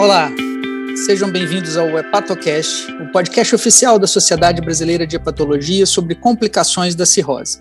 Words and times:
Olá, 0.00 0.32
sejam 1.04 1.30
bem-vindos 1.30 1.76
ao 1.76 1.86
Hepatocast, 1.98 2.90
o 2.90 3.12
podcast 3.12 3.54
oficial 3.54 3.98
da 3.98 4.06
Sociedade 4.06 4.62
Brasileira 4.62 5.06
de 5.06 5.16
Hepatologia 5.16 5.84
sobre 5.84 6.14
complicações 6.14 6.94
da 6.94 7.04
cirrose. 7.04 7.60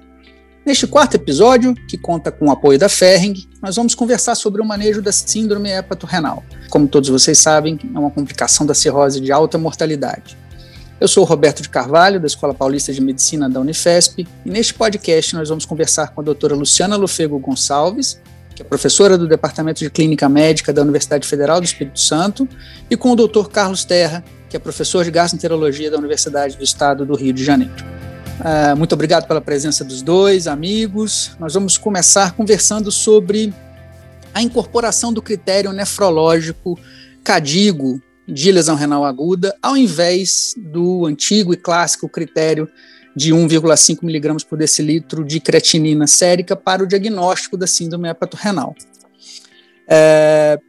Neste 0.65 0.87
quarto 0.87 1.15
episódio, 1.15 1.75
que 1.89 1.97
conta 1.97 2.31
com 2.31 2.47
o 2.47 2.51
apoio 2.51 2.79
da 2.79 2.87
Ferring, 2.87 3.45
nós 3.61 3.75
vamos 3.75 3.93
conversar 3.93 4.35
sobre 4.35 4.61
o 4.61 4.65
manejo 4.65 5.01
da 5.01 5.11
síndrome 5.11 5.69
hepatorrenal. 5.69 6.41
Como 6.69 6.87
todos 6.87 7.09
vocês 7.09 7.37
sabem, 7.37 7.77
é 7.93 7.99
uma 7.99 8.09
complicação 8.09 8.65
da 8.65 8.73
cirrose 8.73 9.19
de 9.19 9.33
alta 9.33 9.57
mortalidade. 9.57 10.37
Eu 10.97 11.09
sou 11.09 11.25
o 11.25 11.27
Roberto 11.27 11.61
de 11.61 11.67
Carvalho, 11.67 12.21
da 12.21 12.27
Escola 12.27 12.53
Paulista 12.53 12.93
de 12.93 13.01
Medicina 13.01 13.49
da 13.49 13.59
Unifesp, 13.59 14.25
e 14.45 14.49
neste 14.49 14.73
podcast 14.73 15.35
nós 15.35 15.49
vamos 15.49 15.65
conversar 15.65 16.13
com 16.15 16.21
a 16.21 16.23
doutora 16.23 16.55
Luciana 16.55 16.95
Lufego 16.95 17.37
Gonçalves, 17.37 18.17
que 18.59 18.63
é 18.63 18.65
professora 18.65 19.17
do 19.17 19.25
Departamento 19.25 19.79
de 19.79 19.89
Clínica 19.89 20.27
Médica 20.27 20.73
da 20.73 20.81
Universidade 20.81 21.25
Federal 21.25 21.61
do 21.61 21.63
Espírito 21.63 21.97
Santo, 21.97 22.45
e 22.89 22.97
com 22.97 23.11
o 23.11 23.15
doutor 23.15 23.49
Carlos 23.49 23.85
Terra, 23.85 24.21
que 24.49 24.57
é 24.57 24.59
professor 24.59 25.05
de 25.05 25.11
gastroenterologia 25.11 25.89
da 25.89 25.97
Universidade 25.97 26.57
do 26.57 26.63
Estado 26.63 27.05
do 27.05 27.15
Rio 27.15 27.31
de 27.31 27.41
Janeiro. 27.41 27.73
Uh, 28.41 28.75
muito 28.75 28.91
obrigado 28.91 29.25
pela 29.27 29.39
presença 29.39 29.85
dos 29.85 30.01
dois 30.01 30.45
amigos. 30.45 31.31
Nós 31.39 31.53
vamos 31.53 31.77
começar 31.77 32.33
conversando 32.33 32.91
sobre 32.91 33.53
a 34.33 34.41
incorporação 34.41 35.13
do 35.13 35.21
critério 35.21 35.71
nefrológico 35.71 36.77
CADIGO 37.23 38.01
de 38.27 38.51
lesão 38.51 38.75
renal 38.75 39.05
aguda, 39.05 39.55
ao 39.61 39.77
invés 39.77 40.53
do 40.57 41.05
antigo 41.05 41.53
e 41.53 41.57
clássico 41.57 42.09
critério 42.09 42.67
de 43.15 43.33
1,5 43.33 43.99
miligramas 44.03 44.43
por 44.43 44.57
decilitro 44.57 45.23
de 45.23 45.39
creatinina 45.39 46.07
sérica 46.07 46.55
para 46.55 46.83
o 46.83 46.87
diagnóstico 46.87 47.57
da 47.57 47.67
síndrome 47.67 48.07
hepatorrenal. 48.07 48.75
É, 49.87 50.59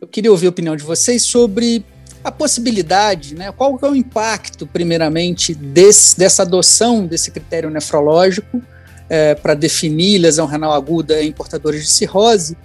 eu 0.00 0.08
queria 0.08 0.30
ouvir 0.30 0.46
a 0.46 0.50
opinião 0.50 0.74
de 0.74 0.82
vocês 0.82 1.22
sobre 1.22 1.84
a 2.22 2.30
possibilidade, 2.30 3.34
né, 3.34 3.50
qual 3.52 3.78
é 3.82 3.86
o 3.86 3.94
impacto, 3.94 4.66
primeiramente, 4.66 5.54
desse, 5.54 6.18
dessa 6.18 6.42
adoção 6.42 7.06
desse 7.06 7.30
critério 7.30 7.70
nefrológico 7.70 8.62
é, 9.08 9.34
para 9.34 9.54
definir 9.54 10.18
lesão 10.18 10.46
renal 10.46 10.72
aguda 10.72 11.22
em 11.22 11.32
portadores 11.32 11.82
de 11.82 11.90
cirrose, 11.90 12.56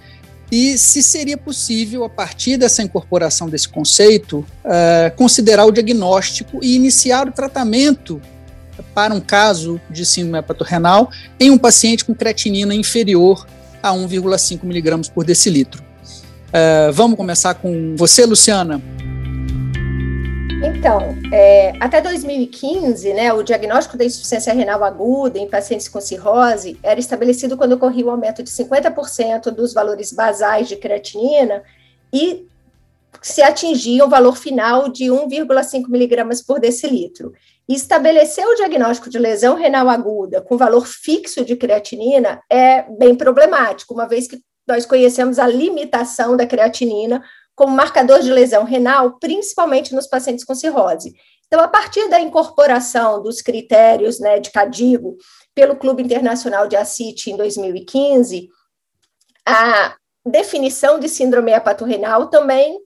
e 0.50 0.78
se 0.78 1.02
seria 1.02 1.36
possível, 1.36 2.04
a 2.04 2.08
partir 2.08 2.56
dessa 2.56 2.82
incorporação 2.82 3.48
desse 3.48 3.68
conceito, 3.68 4.46
é, 4.64 5.10
considerar 5.10 5.64
o 5.64 5.72
diagnóstico 5.72 6.60
e 6.62 6.76
iniciar 6.76 7.26
o 7.26 7.32
tratamento 7.32 8.20
para 8.94 9.14
um 9.14 9.20
caso 9.20 9.80
de 9.90 10.04
síndrome 10.04 10.38
hepatorrenal 10.38 11.10
em 11.38 11.50
um 11.50 11.58
paciente 11.58 12.04
com 12.04 12.14
creatinina 12.14 12.74
inferior 12.74 13.46
a 13.82 13.90
1,5 13.90 14.64
miligramas 14.64 15.08
por 15.08 15.24
decilitro. 15.24 15.82
Uh, 16.48 16.92
vamos 16.92 17.16
começar 17.16 17.54
com 17.54 17.94
você, 17.96 18.24
Luciana. 18.24 18.80
Então, 20.64 21.16
é, 21.32 21.74
até 21.78 22.00
2015, 22.00 23.12
né, 23.12 23.32
o 23.32 23.42
diagnóstico 23.42 23.96
da 23.96 24.04
insuficiência 24.04 24.54
renal 24.54 24.82
aguda 24.82 25.38
em 25.38 25.48
pacientes 25.48 25.86
com 25.86 26.00
cirrose 26.00 26.78
era 26.82 26.98
estabelecido 26.98 27.56
quando 27.56 27.72
ocorria 27.72 28.04
o 28.04 28.08
um 28.08 28.12
aumento 28.12 28.42
de 28.42 28.50
50% 28.50 29.50
dos 29.50 29.74
valores 29.74 30.12
basais 30.12 30.66
de 30.66 30.76
creatinina 30.76 31.62
e 32.12 32.46
se 33.22 33.42
atingia 33.42 34.04
o 34.04 34.08
valor 34.08 34.36
final 34.36 34.88
de 34.88 35.04
1,5 35.04 35.88
miligramas 35.88 36.42
por 36.42 36.60
decilitro. 36.60 37.32
Estabelecer 37.68 38.46
o 38.46 38.54
diagnóstico 38.54 39.10
de 39.10 39.18
lesão 39.18 39.54
renal 39.56 39.88
aguda 39.88 40.40
com 40.40 40.56
valor 40.56 40.86
fixo 40.86 41.44
de 41.44 41.56
creatinina 41.56 42.40
é 42.50 42.82
bem 42.82 43.14
problemático, 43.14 43.94
uma 43.94 44.06
vez 44.06 44.28
que 44.28 44.40
nós 44.66 44.84
conhecemos 44.84 45.38
a 45.38 45.46
limitação 45.46 46.36
da 46.36 46.46
creatinina 46.46 47.22
como 47.54 47.74
marcador 47.74 48.20
de 48.20 48.30
lesão 48.30 48.64
renal, 48.64 49.18
principalmente 49.18 49.94
nos 49.94 50.06
pacientes 50.06 50.44
com 50.44 50.54
cirrose. 50.54 51.14
Então, 51.46 51.60
a 51.60 51.68
partir 51.68 52.08
da 52.08 52.20
incorporação 52.20 53.22
dos 53.22 53.40
critérios 53.40 54.18
né, 54.18 54.38
de 54.38 54.50
CADIGO 54.50 55.16
pelo 55.54 55.76
Clube 55.76 56.02
Internacional 56.02 56.66
de 56.66 56.76
ACIT 56.76 57.30
em 57.30 57.36
2015, 57.36 58.48
a 59.46 59.96
definição 60.24 60.98
de 60.98 61.08
síndrome 61.08 61.52
hepatorrenal 61.52 62.28
também 62.28 62.80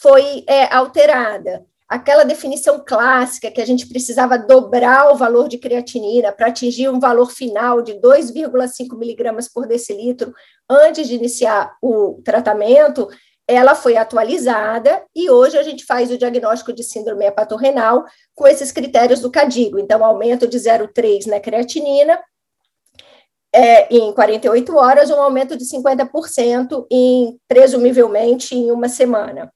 foi 0.00 0.44
é, 0.46 0.72
alterada. 0.72 1.64
Aquela 1.88 2.22
definição 2.22 2.82
clássica 2.86 3.50
que 3.50 3.60
a 3.60 3.66
gente 3.66 3.88
precisava 3.88 4.38
dobrar 4.38 5.10
o 5.10 5.16
valor 5.16 5.48
de 5.48 5.56
creatinina 5.56 6.30
para 6.30 6.48
atingir 6.48 6.88
um 6.90 7.00
valor 7.00 7.30
final 7.30 7.80
de 7.80 7.94
2,5 7.94 8.96
miligramas 8.96 9.48
por 9.48 9.66
decilitro 9.66 10.32
antes 10.68 11.08
de 11.08 11.14
iniciar 11.14 11.74
o 11.82 12.20
tratamento, 12.22 13.08
ela 13.48 13.74
foi 13.74 13.96
atualizada 13.96 15.02
e 15.16 15.30
hoje 15.30 15.56
a 15.56 15.62
gente 15.62 15.86
faz 15.86 16.10
o 16.10 16.18
diagnóstico 16.18 16.74
de 16.74 16.82
síndrome 16.82 17.24
hepatorrenal 17.24 18.04
com 18.34 18.46
esses 18.46 18.70
critérios 18.70 19.20
do 19.20 19.30
CADIGO. 19.30 19.78
Então, 19.78 20.04
aumento 20.04 20.46
de 20.46 20.58
0,3 20.58 21.26
na 21.26 21.40
creatinina 21.40 22.20
é, 23.54 23.94
em 23.96 24.12
48 24.12 24.76
horas, 24.76 25.10
um 25.10 25.20
aumento 25.20 25.56
de 25.56 25.64
50% 25.64 26.86
em, 26.90 27.40
presumivelmente, 27.48 28.54
em 28.54 28.70
uma 28.70 28.90
semana. 28.90 29.50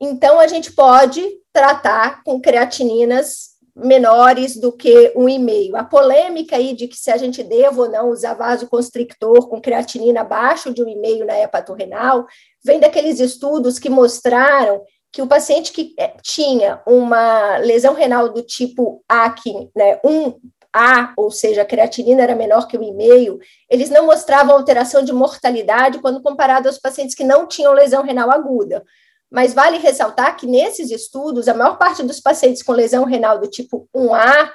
Então, 0.00 0.40
a 0.40 0.46
gente 0.46 0.72
pode 0.72 1.22
tratar 1.52 2.22
com 2.24 2.40
creatininas 2.40 3.50
menores 3.74 4.56
do 4.56 4.72
que 4.72 5.12
um 5.16 5.28
e 5.28 5.38
meio. 5.38 5.76
A 5.76 5.84
polêmica 5.84 6.56
aí 6.56 6.74
de 6.74 6.88
que 6.88 6.96
se 6.96 7.10
a 7.10 7.16
gente 7.16 7.42
deva 7.42 7.82
ou 7.82 7.90
não 7.90 8.10
usar 8.10 8.34
vasoconstrictor 8.34 9.48
com 9.48 9.60
creatinina 9.60 10.20
abaixo 10.20 10.72
de 10.72 10.82
um 10.82 10.88
e 10.88 10.96
meio 10.96 11.24
na 11.24 11.38
hepatorrenal, 11.38 12.26
vem 12.64 12.78
daqueles 12.78 13.20
estudos 13.20 13.78
que 13.78 13.88
mostraram 13.88 14.82
que 15.12 15.22
o 15.22 15.26
paciente 15.26 15.72
que 15.72 15.94
eh, 15.98 16.14
tinha 16.22 16.80
uma 16.86 17.56
lesão 17.58 17.94
renal 17.94 18.28
do 18.28 18.42
tipo 18.42 19.02
AQ, 19.08 19.70
né, 19.74 19.98
1A, 20.04 21.12
ou 21.16 21.30
seja, 21.32 21.62
a 21.62 21.64
creatinina 21.64 22.22
era 22.22 22.36
menor 22.36 22.68
que 22.68 22.78
1,5, 22.78 23.38
eles 23.68 23.90
não 23.90 24.06
mostravam 24.06 24.54
alteração 24.54 25.02
de 25.02 25.12
mortalidade 25.12 25.98
quando 25.98 26.22
comparado 26.22 26.68
aos 26.68 26.78
pacientes 26.78 27.14
que 27.14 27.24
não 27.24 27.46
tinham 27.48 27.72
lesão 27.72 28.04
renal 28.04 28.30
aguda. 28.30 28.84
Mas 29.30 29.54
vale 29.54 29.78
ressaltar 29.78 30.36
que 30.36 30.46
nesses 30.46 30.90
estudos, 30.90 31.46
a 31.46 31.54
maior 31.54 31.78
parte 31.78 32.02
dos 32.02 32.20
pacientes 32.20 32.62
com 32.62 32.72
lesão 32.72 33.04
renal 33.04 33.38
do 33.38 33.46
tipo 33.46 33.88
1A, 33.94 34.50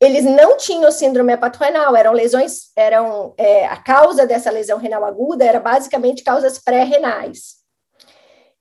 eles 0.00 0.24
não 0.24 0.56
tinham 0.56 0.92
síndrome 0.92 1.32
hepatorrenal, 1.32 1.96
eram 1.96 2.12
lesões, 2.12 2.70
eram 2.76 3.34
é, 3.36 3.66
a 3.66 3.76
causa 3.76 4.26
dessa 4.26 4.50
lesão 4.50 4.78
renal 4.78 5.04
aguda 5.04 5.44
era 5.44 5.58
basicamente 5.58 6.22
causas 6.22 6.58
pré-renais. 6.58 7.58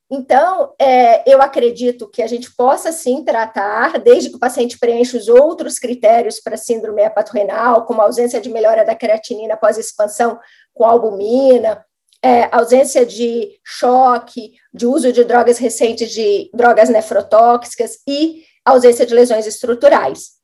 Então, 0.10 0.74
é, 0.80 1.30
eu 1.30 1.42
acredito 1.42 2.10
que 2.10 2.24
a 2.24 2.28
gente 2.28 2.56
possa 2.56 2.94
sim 2.94 3.26
tratar, 3.26 4.00
desde 4.00 4.30
que 4.30 4.38
o 4.38 4.40
paciente 4.40 4.80
preencha 4.80 5.18
os 5.18 5.28
outros 5.28 5.78
critérios 5.78 6.40
para 6.40 6.56
síndrome 6.56 7.02
hepatorrenal, 7.02 7.86
como 7.86 8.02
ausência 8.02 8.40
de 8.40 8.50
melhora 8.50 8.86
da 8.86 8.96
creatinina 8.96 9.56
após 9.56 9.78
expansão 9.78 10.40
com 10.74 10.86
albumina, 10.86 11.86
é, 12.22 12.50
ausência 12.52 13.06
de 13.06 13.60
choque, 13.64 14.54
de 14.74 14.86
uso 14.86 15.12
de 15.12 15.24
drogas 15.24 15.58
recentes 15.58 16.12
de 16.12 16.50
drogas 16.54 16.90
nefrotóxicas 16.90 18.00
e 18.08 18.44
ausência 18.66 19.06
de 19.06 19.14
lesões 19.14 19.46
estruturais. 19.46 20.38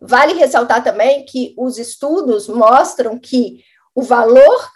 Vale 0.00 0.34
ressaltar 0.34 0.84
também 0.84 1.24
que 1.24 1.54
os 1.56 1.78
estudos 1.78 2.48
mostram 2.48 3.18
que 3.18 3.62
o 3.94 4.02
valor 4.02 4.70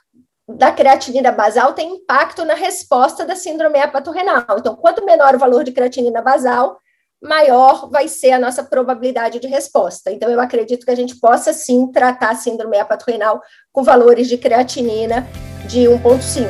da 0.49 0.73
creatinina 0.73 1.31
basal 1.31 1.75
tem 1.75 1.95
impacto 1.95 2.45
na 2.45 2.55
resposta 2.55 3.25
da 3.25 3.37
síndrome 3.37 3.79
hepatorrenal. 3.79 4.59
Então, 4.59 4.75
quanto 4.75 5.05
menor 5.05 5.35
o 5.35 5.39
valor 5.39 5.63
de 5.63 5.73
creatinina 5.73 6.23
basal, 6.23 6.81
maior 7.23 7.89
vai 7.91 8.09
ser 8.09 8.33
a 8.33 8.39
nossa 8.39 8.65
probabilidade 8.65 9.39
de 9.39 9.47
resposta. 9.47 10.11
Então, 10.11 10.31
eu 10.31 10.41
acredito 10.41 10.85
que 10.85 10.91
a 10.91 10.97
gente 10.97 11.21
possa 11.21 11.53
sim 11.53 11.93
tratar 11.93 12.31
a 12.31 12.35
síndrome 12.35 12.79
hepatorrenal 12.79 13.41
com 13.71 13.85
valores 13.85 14.27
de 14.27 14.39
creatinina 14.39 15.29
de 15.71 15.83
1,5. 15.83 16.49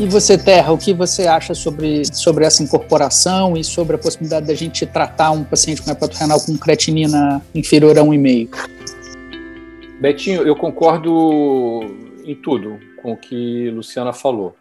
E 0.00 0.06
você, 0.06 0.38
Terra, 0.38 0.72
o 0.72 0.78
que 0.78 0.94
você 0.94 1.26
acha 1.26 1.54
sobre, 1.54 2.04
sobre 2.06 2.44
essa 2.44 2.62
incorporação 2.62 3.56
e 3.56 3.62
sobre 3.62 3.96
a 3.96 3.98
possibilidade 3.98 4.46
da 4.46 4.54
gente 4.54 4.86
tratar 4.86 5.30
um 5.30 5.44
paciente 5.44 5.82
com 5.82 5.90
hepato 5.90 6.16
com 6.46 6.58
creatinina 6.58 7.42
inferior 7.54 7.98
a 7.98 8.02
1,5? 8.02 8.68
Betinho, 10.00 10.42
eu 10.42 10.56
concordo 10.56 11.80
em 12.24 12.34
tudo 12.34 12.78
com 13.02 13.12
o 13.12 13.16
que 13.16 13.70
Luciana 13.70 14.12
falou. 14.12 14.54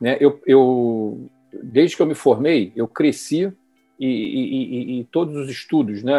Né? 0.00 0.16
Eu, 0.18 0.40
eu, 0.46 1.30
desde 1.62 1.96
que 1.96 2.02
eu 2.02 2.06
me 2.06 2.14
formei, 2.14 2.72
eu 2.74 2.88
cresci 2.88 3.52
e, 3.98 4.06
e, 4.06 4.96
e, 4.96 5.00
e 5.00 5.04
todos 5.04 5.36
os 5.36 5.50
estudos 5.50 6.02
né, 6.02 6.14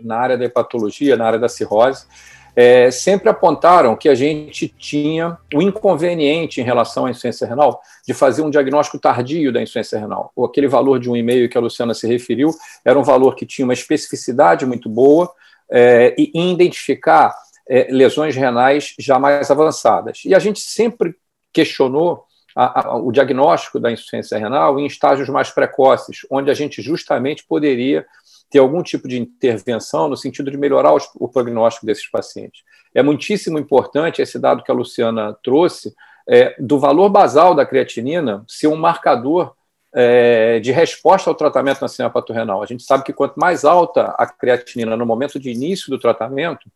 na 0.00 0.16
área 0.16 0.36
da 0.36 0.44
hepatologia, 0.44 1.16
na 1.16 1.26
área 1.26 1.38
da 1.38 1.48
cirrose, 1.48 2.06
é, 2.54 2.90
sempre 2.90 3.28
apontaram 3.28 3.96
que 3.96 4.08
a 4.08 4.14
gente 4.14 4.68
tinha 4.68 5.38
o 5.54 5.62
inconveniente 5.62 6.60
em 6.60 6.64
relação 6.64 7.06
à 7.06 7.10
insuficiência 7.10 7.46
renal 7.46 7.80
de 8.06 8.14
fazer 8.14 8.42
um 8.42 8.50
diagnóstico 8.50 8.98
tardio 8.98 9.52
da 9.52 9.62
insuficiência 9.62 9.98
renal. 9.98 10.32
Ou 10.34 10.44
aquele 10.44 10.68
valor 10.68 10.98
de 10.98 11.10
um 11.10 11.16
e-mail 11.16 11.48
que 11.48 11.56
a 11.56 11.60
Luciana 11.60 11.94
se 11.94 12.06
referiu 12.06 12.50
era 12.84 12.98
um 12.98 13.02
valor 13.02 13.34
que 13.34 13.46
tinha 13.46 13.64
uma 13.64 13.74
especificidade 13.74 14.66
muito 14.66 14.88
boa 14.88 15.30
é, 15.70 16.14
e 16.18 16.30
identificar 16.34 17.34
é, 17.68 17.86
lesões 17.90 18.34
renais 18.34 18.94
já 18.98 19.18
mais 19.18 19.50
avançadas. 19.50 20.22
E 20.24 20.34
a 20.34 20.38
gente 20.38 20.60
sempre 20.60 21.14
questionou 21.52 22.24
a, 22.56 22.88
a, 22.88 22.96
o 22.96 23.12
diagnóstico 23.12 23.78
da 23.78 23.92
insuficiência 23.92 24.36
renal 24.38 24.78
em 24.78 24.86
estágios 24.86 25.28
mais 25.28 25.50
precoces, 25.50 26.26
onde 26.30 26.50
a 26.50 26.54
gente 26.54 26.82
justamente 26.82 27.44
poderia 27.46 28.04
ter 28.50 28.58
algum 28.58 28.82
tipo 28.82 29.06
de 29.06 29.18
intervenção 29.18 30.08
no 30.08 30.16
sentido 30.16 30.50
de 30.50 30.56
melhorar 30.56 30.92
os, 30.92 31.08
o 31.14 31.28
prognóstico 31.28 31.86
desses 31.86 32.10
pacientes. 32.10 32.62
É 32.94 33.02
muitíssimo 33.02 33.58
importante 33.58 34.20
esse 34.20 34.38
dado 34.38 34.62
que 34.62 34.70
a 34.70 34.74
Luciana 34.74 35.36
trouxe, 35.42 35.94
é, 36.28 36.54
do 36.58 36.78
valor 36.78 37.08
basal 37.08 37.54
da 37.54 37.64
creatinina 37.64 38.44
ser 38.46 38.66
um 38.66 38.76
marcador 38.76 39.54
é, 39.92 40.60
de 40.60 40.70
resposta 40.70 41.30
ao 41.30 41.34
tratamento 41.34 41.80
na 41.80 41.88
cinepato 41.88 42.32
renal. 42.32 42.62
A 42.62 42.66
gente 42.66 42.82
sabe 42.82 43.04
que 43.04 43.12
quanto 43.12 43.38
mais 43.38 43.64
alta 43.64 44.14
a 44.18 44.26
creatinina 44.26 44.96
no 44.96 45.06
momento 45.06 45.38
de 45.38 45.50
início 45.50 45.90
do 45.90 45.98
tratamento, 45.98 46.70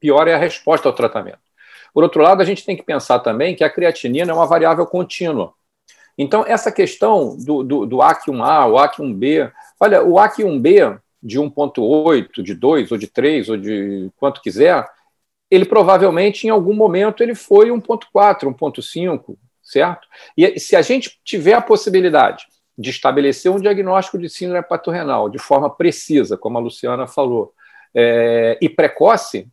pior 0.00 0.28
é 0.28 0.34
a 0.34 0.38
resposta 0.38 0.88
ao 0.88 0.94
tratamento. 0.94 1.38
Por 1.92 2.02
outro 2.02 2.22
lado, 2.22 2.42
a 2.42 2.44
gente 2.44 2.64
tem 2.64 2.76
que 2.76 2.82
pensar 2.82 3.20
também 3.20 3.54
que 3.54 3.64
a 3.64 3.70
creatinina 3.70 4.32
é 4.32 4.34
uma 4.34 4.46
variável 4.46 4.84
contínua. 4.86 5.54
Então, 6.16 6.44
essa 6.46 6.70
questão 6.70 7.36
do, 7.36 7.62
do, 7.62 7.86
do 7.86 7.96
AC1A, 7.98 8.70
o 8.70 8.74
AC1B, 8.74 9.52
olha, 9.80 10.02
o 10.02 10.14
AC1B 10.14 11.00
de 11.24 11.40
1,8, 11.40 12.42
de 12.42 12.54
2, 12.54 12.92
ou 12.92 12.98
de 12.98 13.06
3, 13.06 13.48
ou 13.48 13.56
de 13.56 14.10
quanto 14.16 14.42
quiser, 14.42 14.86
ele 15.50 15.64
provavelmente, 15.64 16.46
em 16.46 16.50
algum 16.50 16.74
momento, 16.74 17.22
ele 17.22 17.34
foi 17.34 17.70
1,4, 17.70 18.54
1,5, 18.54 19.36
certo? 19.62 20.06
E 20.36 20.60
se 20.60 20.76
a 20.76 20.82
gente 20.82 21.18
tiver 21.24 21.54
a 21.54 21.62
possibilidade 21.62 22.46
de 22.76 22.90
estabelecer 22.90 23.50
um 23.50 23.60
diagnóstico 23.60 24.18
de 24.18 24.28
síndrome 24.28 24.60
hepatorrenal 24.60 25.30
de 25.30 25.38
forma 25.38 25.70
precisa, 25.70 26.36
como 26.36 26.58
a 26.58 26.60
Luciana 26.60 27.06
falou, 27.06 27.54
é, 27.94 28.58
e 28.60 28.68
precoce, 28.68 29.48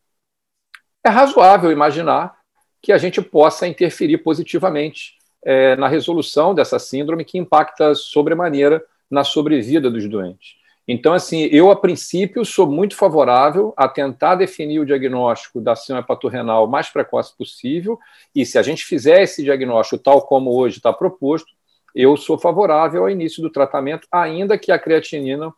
é 1.06 1.10
razoável 1.10 1.72
imaginar 1.72 2.36
que 2.82 2.92
a 2.92 2.98
gente 2.98 3.22
possa 3.22 3.68
interferir 3.68 4.18
positivamente 4.18 5.14
é, 5.44 5.76
na 5.76 5.88
resolução 5.88 6.54
dessa 6.54 6.80
síndrome 6.80 7.24
que 7.24 7.38
impacta 7.38 7.94
sobremaneira 7.96 8.84
na 9.10 9.24
sobrevida 9.24 9.90
dos 9.90 10.08
doentes. 10.10 10.61
Então, 10.92 11.14
assim, 11.14 11.44
eu, 11.44 11.72
a 11.72 11.76
princípio, 11.78 12.44
sou 12.44 12.70
muito 12.70 12.98
favorável 12.98 13.74
a 13.78 13.88
tentar 13.88 14.36
definir 14.36 14.80
o 14.80 14.86
diagnóstico 14.86 15.62
da 15.62 15.74
síndrome 15.74 16.04
hepatorrenal 16.04 16.66
o 16.66 16.70
mais 16.70 16.90
precoce 16.90 17.34
possível, 17.38 17.98
e 18.36 18.46
se 18.46 18.58
a 18.58 18.62
gente 18.62 18.84
fizer 18.84 19.22
esse 19.22 19.42
diagnóstico 19.42 20.04
tal 20.04 20.22
como 20.22 20.52
hoje 20.52 20.78
está 20.78 20.92
proposto, 20.92 21.50
eu 21.96 22.18
sou 22.18 22.38
favorável 22.38 23.04
ao 23.04 23.10
início 23.10 23.42
do 23.42 23.50
tratamento, 23.50 24.06
ainda 24.12 24.58
que 24.58 24.70
a 24.70 24.78
creatinina 24.78 25.54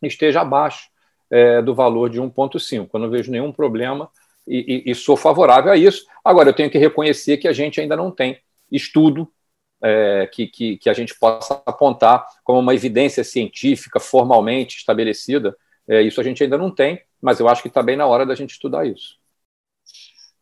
esteja 0.00 0.42
abaixo 0.42 0.88
é, 1.28 1.60
do 1.60 1.74
valor 1.74 2.08
de 2.08 2.20
1,5. 2.20 2.88
Eu 2.92 3.00
não 3.00 3.10
vejo 3.10 3.32
nenhum 3.32 3.50
problema 3.50 4.08
e, 4.46 4.84
e, 4.86 4.92
e, 4.92 4.94
sou 4.94 5.16
favorável 5.16 5.72
a 5.72 5.76
isso. 5.76 6.06
Agora, 6.24 6.50
eu 6.50 6.54
tenho 6.54 6.70
que 6.70 6.78
reconhecer 6.78 7.38
que 7.38 7.48
a 7.48 7.52
gente 7.52 7.80
ainda 7.80 7.96
não 7.96 8.12
tem 8.12 8.38
estudo 8.70 9.28
é, 9.82 10.28
que, 10.32 10.46
que, 10.46 10.76
que, 10.78 10.90
a 10.90 10.92
gente 10.92 11.18
possa 11.18 11.62
apontar 11.64 12.26
como 12.44 12.58
uma 12.58 12.74
evidência 12.74 13.22
científica 13.22 14.00
formalmente 14.00 14.76
estabelecida. 14.76 15.56
É, 15.88 16.02
isso 16.02 16.20
a 16.20 16.24
gente 16.24 16.42
ainda 16.42 16.58
não 16.58 16.74
tem, 16.74 17.00
mas 17.20 17.40
eu 17.40 17.48
acho 17.48 17.62
que 17.62 17.68
está 17.68 17.82
bem 17.82 17.96
na 17.96 18.06
hora 18.06 18.26
da 18.26 18.34
gente 18.34 18.50
estudar 18.50 18.86
isso. 18.86 19.16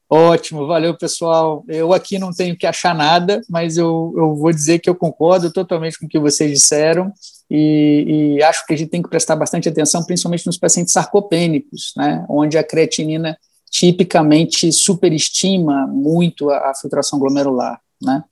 Ótimo, 0.08 0.68
valeu 0.68 0.96
pessoal. 0.96 1.64
Eu 1.66 1.92
aqui 1.92 2.16
não 2.18 2.32
tenho 2.32 2.56
que 2.56 2.66
achar 2.66 2.94
nada, 2.94 3.42
mas 3.50 3.76
eu, 3.76 4.14
eu 4.16 4.36
vou 4.36 4.52
dizer 4.52 4.78
que 4.78 4.88
eu 4.88 4.94
concordo 4.94 5.52
totalmente 5.52 5.98
com 5.98 6.06
o 6.06 6.08
que 6.08 6.18
vocês 6.18 6.50
disseram 6.50 7.12
e, 7.50 8.36
e 8.38 8.42
acho 8.42 8.64
que 8.64 8.72
a 8.72 8.76
gente 8.76 8.90
tem 8.90 9.02
que 9.02 9.08
prestar 9.08 9.34
bastante 9.34 9.68
atenção, 9.68 10.04
principalmente 10.04 10.46
nos 10.46 10.58
pacientes 10.58 10.92
sarcopênicos, 10.92 11.92
né, 11.96 12.24
onde 12.28 12.56
a 12.56 12.62
creatinina 12.62 13.36
tipicamente 13.68 14.72
superestima 14.72 15.88
muito 15.88 16.50
a, 16.50 16.70
a 16.70 16.74
filtração 16.74 17.18
glomerular. 17.18 17.80
Né? 18.00 18.22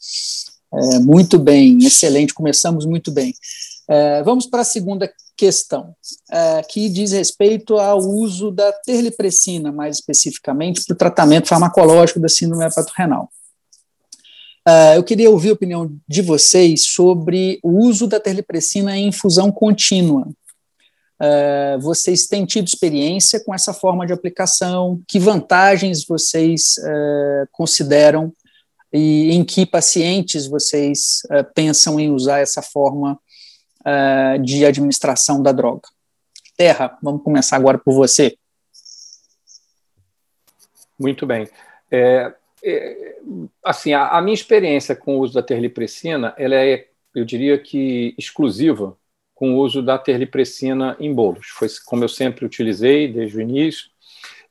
É, 0.76 0.98
muito 0.98 1.38
bem, 1.38 1.78
excelente, 1.78 2.34
começamos 2.34 2.84
muito 2.84 3.10
bem. 3.10 3.34
É, 3.88 4.22
vamos 4.22 4.46
para 4.46 4.62
a 4.62 4.64
segunda 4.64 5.12
questão, 5.36 5.94
é, 6.30 6.62
que 6.62 6.88
diz 6.88 7.12
respeito 7.12 7.76
ao 7.76 7.98
uso 7.98 8.50
da 8.50 8.72
terlipressina, 8.72 9.70
mais 9.70 9.96
especificamente 9.96 10.84
para 10.84 10.94
o 10.94 10.98
tratamento 10.98 11.48
farmacológico 11.48 12.20
da 12.20 12.28
síndrome 12.28 12.64
hepatorrenal. 12.64 13.30
É, 14.66 14.96
eu 14.96 15.04
queria 15.04 15.30
ouvir 15.30 15.50
a 15.50 15.54
opinião 15.54 15.94
de 16.08 16.22
vocês 16.22 16.86
sobre 16.86 17.60
o 17.62 17.86
uso 17.86 18.06
da 18.06 18.18
terlipressina 18.18 18.96
em 18.96 19.08
infusão 19.08 19.52
contínua, 19.52 20.26
Uh, 21.14 21.80
vocês 21.80 22.26
têm 22.26 22.44
tido 22.44 22.66
experiência 22.66 23.38
com 23.42 23.54
essa 23.54 23.72
forma 23.72 24.06
de 24.06 24.12
aplicação? 24.12 25.00
Que 25.08 25.18
vantagens 25.18 26.04
vocês 26.04 26.74
uh, 26.78 27.48
consideram 27.52 28.32
e 28.94 29.32
em 29.32 29.44
que 29.44 29.66
pacientes 29.66 30.46
vocês 30.46 31.22
uh, 31.26 31.44
pensam 31.54 31.98
em 31.98 32.10
usar 32.10 32.38
essa 32.38 32.62
forma 32.62 33.18
de 34.42 34.64
administração 34.64 35.42
da 35.42 35.52
droga? 35.52 35.86
Terra, 36.56 36.96
vamos 37.02 37.22
começar 37.22 37.56
agora 37.56 37.76
por 37.76 37.92
você. 37.92 38.38
Muito 40.98 41.26
bem. 41.26 41.48
É, 41.90 42.32
é, 42.64 43.18
assim, 43.62 43.92
a, 43.92 44.08
a, 44.08 44.22
minha 44.22 44.34
experiência 44.34 44.96
com 44.96 45.16
o 45.16 45.20
uso 45.20 45.34
da 45.34 45.42
terlipressina, 45.42 46.34
ela 46.38 46.54
é, 46.54 46.88
eu 47.14 47.24
diria 47.24 47.58
que 47.58 48.14
exclusiva 48.16 48.96
com 49.34 49.54
o 49.54 49.58
uso 49.58 49.82
da 49.82 49.98
terlipressina 49.98 50.96
em 50.98 51.12
bolos. 51.12 51.48
Foi 51.48 51.68
como 51.84 52.04
eu 52.04 52.08
sempre 52.08 52.46
utilizei 52.46 53.12
desde 53.12 53.36
o 53.36 53.40
início. 53.40 53.90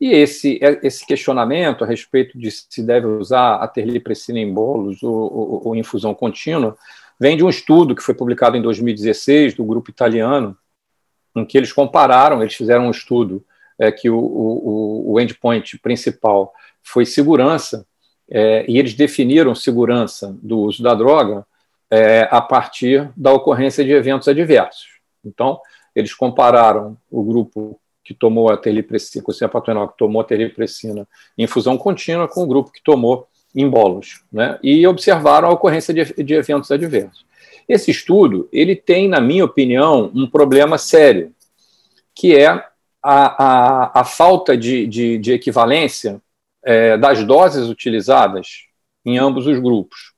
E 0.04 0.12
esse, 0.12 0.60
esse 0.82 1.08
questionamento 1.08 1.82
a 1.82 1.88
respeito 1.88 2.38
de 2.38 2.52
se 2.52 2.84
deve 2.84 3.08
usar 3.08 3.56
a 3.56 3.68
terlipressina 3.70 4.38
em 4.38 4.54
bolos 4.54 5.02
ou, 5.02 5.14
ou, 5.14 5.68
ou 5.68 5.76
infusão 5.78 6.14
contínua 6.14 6.78
vem 7.18 7.38
de 7.38 7.44
um 7.46 7.48
estudo 7.50 7.96
que 7.96 8.04
foi 8.04 8.14
publicado 8.14 8.58
em 8.58 8.62
2016 8.62 9.54
do 9.54 9.64
grupo 9.64 9.90
italiano, 9.90 10.58
em 11.34 11.46
que 11.46 11.58
eles 11.58 11.72
compararam, 11.72 12.42
eles 12.42 12.54
fizeram 12.54 12.88
um 12.88 12.92
estudo 12.92 13.46
é, 13.80 13.94
que 13.94 14.10
o, 14.10 14.20
o, 14.20 15.14
o 15.14 15.22
endpoint 15.22 15.80
principal 15.80 16.54
foi 16.82 17.06
segurança, 17.06 17.88
é, 18.30 18.66
e 18.70 18.78
eles 18.78 18.96
definiram 18.96 19.56
segurança 19.56 20.38
do 20.44 20.60
uso 20.60 20.84
da 20.84 20.94
droga 20.94 21.48
é, 21.90 22.28
a 22.30 22.42
partir 22.42 23.10
da 23.16 23.32
ocorrência 23.32 23.86
de 23.86 23.92
eventos 23.92 24.28
adversos. 24.28 25.00
Então, 25.24 25.62
eles 25.96 26.14
compararam 26.14 26.98
o 27.10 27.24
grupo 27.24 27.80
que 28.04 28.14
tomou 28.14 28.50
a 28.50 28.58
terlipressina, 28.58 29.24
o 29.28 29.50
patonal 29.50 29.88
que 29.88 29.98
tomou 29.98 30.22
a 30.22 30.26
terlipressina 30.26 31.08
em 31.38 31.44
infusão 31.44 31.78
contínua 31.78 32.28
com 32.28 32.44
o 32.44 32.48
grupo 32.48 32.72
que 32.72 32.84
tomou 32.84 33.28
em 33.56 33.70
bolos, 33.70 34.24
né? 34.32 34.60
e 34.64 34.86
observaram 34.88 35.48
a 35.48 35.51
ocorrência 35.51 35.94
de, 35.94 36.24
de 36.24 36.34
eventos 36.34 36.72
adversos. 36.72 37.25
Esse 37.68 37.92
estudo, 37.92 38.50
ele 38.51 38.75
tem, 38.75 39.08
na 39.08 39.22
minha 39.22 39.46
opinião, 39.46 40.12
um 40.13 40.27
problema 40.27 40.77
sério, 40.77 41.34
que 42.13 42.36
é 42.36 42.48
a, 42.48 42.63
a, 43.04 44.01
a 44.01 44.04
falta 44.04 44.58
de, 44.58 44.86
de, 44.88 45.18
de 45.18 45.32
equivalência 45.32 46.22
é, 46.63 46.98
das 46.98 47.24
doses 47.24 47.70
utilizadas 47.70 48.66
em 49.06 49.18
ambos 49.18 49.48
os 49.48 49.60
grupos. 49.60 50.13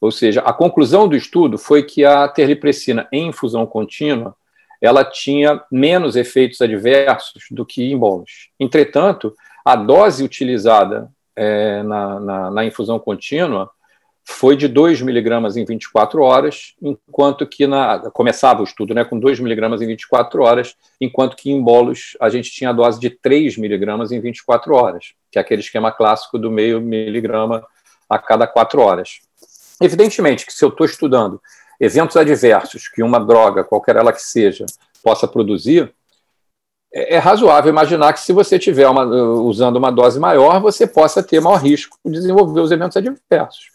Ou 0.00 0.10
seja, 0.10 0.40
a 0.40 0.52
conclusão 0.52 1.06
do 1.06 1.14
estudo 1.14 1.58
foi 1.58 1.82
que 1.82 2.04
a 2.04 2.26
terlipressina 2.26 3.06
em 3.12 3.28
infusão 3.28 3.66
contínua 3.66 4.34
ela 4.80 5.04
tinha 5.04 5.62
menos 5.70 6.16
efeitos 6.16 6.60
adversos 6.60 7.44
do 7.50 7.66
que 7.66 7.82
em 7.82 7.98
bolos. 7.98 8.48
Entretanto, 8.58 9.34
a 9.64 9.76
dose 9.76 10.24
utilizada 10.24 11.10
é, 11.36 11.82
na, 11.82 12.20
na, 12.20 12.50
na, 12.50 12.64
infusão 12.64 12.98
contínua 12.98 13.70
foi 14.24 14.56
de 14.56 14.68
2 14.68 15.02
miligramas 15.02 15.56
em 15.56 15.64
24 15.64 16.22
horas, 16.22 16.74
enquanto 16.80 17.46
que 17.46 17.66
na, 17.66 17.98
começava 18.10 18.60
o 18.60 18.64
estudo 18.64 18.94
né, 18.94 19.04
com 19.04 19.18
2 19.18 19.40
miligramas 19.40 19.82
em 19.82 19.86
24 19.86 20.42
horas, 20.42 20.76
enquanto 21.00 21.36
que 21.36 21.50
em 21.50 21.60
bolos 21.60 22.16
a 22.20 22.28
gente 22.28 22.50
tinha 22.50 22.70
a 22.70 22.72
dose 22.72 23.00
de 23.00 23.10
3 23.10 23.56
miligramas 23.58 24.12
em 24.12 24.20
24 24.20 24.74
horas, 24.74 25.14
que 25.30 25.38
é 25.38 25.42
aquele 25.42 25.60
esquema 25.60 25.90
clássico 25.90 26.38
do 26.38 26.50
meio 26.50 26.80
miligrama 26.80 27.64
a 28.08 28.18
cada 28.18 28.46
4 28.46 28.80
horas. 28.80 29.20
Evidentemente 29.82 30.44
que 30.44 30.52
se 30.52 30.64
eu 30.64 30.68
estou 30.68 30.84
estudando 30.84 31.40
eventos 31.80 32.16
adversos 32.16 32.88
que 32.88 33.02
uma 33.02 33.18
droga, 33.18 33.64
qualquer 33.64 33.96
ela 33.96 34.12
que 34.12 34.22
seja, 34.22 34.66
possa 35.02 35.26
produzir, 35.26 35.92
é, 36.92 37.14
é 37.16 37.18
razoável 37.18 37.70
imaginar 37.70 38.12
que 38.12 38.20
se 38.20 38.32
você 38.32 38.56
estiver 38.56 38.88
usando 38.88 39.76
uma 39.76 39.90
dose 39.90 40.20
maior, 40.20 40.60
você 40.60 40.86
possa 40.86 41.22
ter 41.22 41.40
maior 41.40 41.56
risco 41.56 41.98
de 42.04 42.12
desenvolver 42.12 42.60
os 42.60 42.70
eventos 42.70 42.96
adversos. 42.96 43.70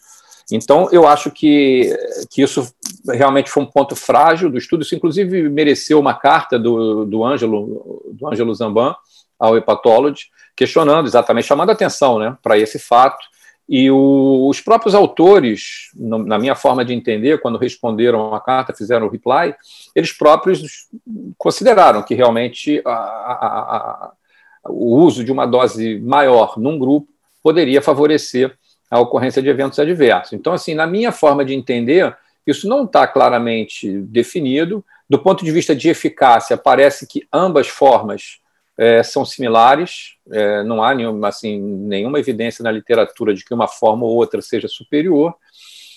Então, 0.52 0.88
eu 0.92 1.08
acho 1.08 1.28
que, 1.32 1.92
que 2.30 2.40
isso 2.40 2.72
realmente 3.08 3.50
foi 3.50 3.64
um 3.64 3.66
ponto 3.66 3.96
frágil 3.96 4.48
do 4.48 4.56
estudo. 4.56 4.82
Isso, 4.82 4.94
inclusive, 4.94 5.48
mereceu 5.48 5.98
uma 5.98 6.14
carta 6.14 6.56
do, 6.56 7.04
do 7.04 7.24
Ângelo 7.24 8.00
do 8.12 8.28
Ângelo 8.28 8.54
Zamban 8.54 8.94
ao 9.38 9.56
Hepatology, 9.56 10.26
questionando 10.54 11.06
exatamente, 11.06 11.48
chamando 11.48 11.70
atenção 11.70 12.20
né, 12.20 12.38
para 12.42 12.56
esse 12.56 12.78
fato 12.78 13.18
e 13.68 13.90
o, 13.90 14.48
os 14.48 14.60
próprios 14.60 14.94
autores, 14.94 15.90
no, 15.94 16.18
na 16.18 16.38
minha 16.38 16.54
forma 16.54 16.84
de 16.84 16.94
entender, 16.94 17.40
quando 17.40 17.58
responderam 17.58 18.32
a 18.32 18.40
carta, 18.40 18.74
fizeram 18.74 19.06
o 19.06 19.10
reply, 19.10 19.54
eles 19.94 20.12
próprios 20.12 20.88
consideraram 21.36 22.02
que 22.02 22.14
realmente 22.14 22.80
a, 22.84 22.90
a, 22.90 23.34
a, 23.76 24.12
o 24.68 24.96
uso 24.96 25.24
de 25.24 25.32
uma 25.32 25.46
dose 25.46 25.98
maior 25.98 26.56
num 26.58 26.78
grupo 26.78 27.08
poderia 27.42 27.82
favorecer 27.82 28.56
a 28.88 29.00
ocorrência 29.00 29.42
de 29.42 29.48
eventos 29.48 29.78
adversos. 29.80 30.32
Então, 30.32 30.52
assim, 30.52 30.74
na 30.74 30.86
minha 30.86 31.10
forma 31.10 31.44
de 31.44 31.54
entender, 31.54 32.16
isso 32.46 32.68
não 32.68 32.84
está 32.84 33.06
claramente 33.06 34.00
definido. 34.02 34.84
Do 35.10 35.18
ponto 35.18 35.44
de 35.44 35.50
vista 35.50 35.74
de 35.74 35.88
eficácia, 35.88 36.56
parece 36.56 37.06
que 37.06 37.26
ambas 37.32 37.66
formas 37.66 38.38
é, 38.78 39.02
são 39.02 39.24
similares, 39.24 40.16
é, 40.30 40.62
não 40.62 40.82
há 40.82 40.94
nenhuma, 40.94 41.28
assim, 41.28 41.58
nenhuma 41.60 42.18
evidência 42.18 42.62
na 42.62 42.70
literatura 42.70 43.32
de 43.32 43.44
que 43.44 43.54
uma 43.54 43.66
forma 43.66 44.04
ou 44.04 44.14
outra 44.14 44.42
seja 44.42 44.68
superior. 44.68 45.34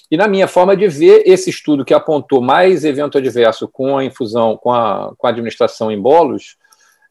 E 0.09 0.17
na 0.17 0.27
minha 0.27 0.47
forma 0.47 0.75
de 0.75 0.87
ver, 0.87 1.23
esse 1.25 1.49
estudo 1.49 1.85
que 1.85 1.93
apontou 1.93 2.41
mais 2.41 2.83
evento 2.83 3.17
adverso 3.17 3.67
com 3.67 3.97
a 3.97 4.03
infusão, 4.03 4.57
com 4.57 4.71
a, 4.71 5.13
com 5.17 5.27
a 5.27 5.29
administração 5.29 5.91
em 5.91 6.01
bolos, 6.01 6.57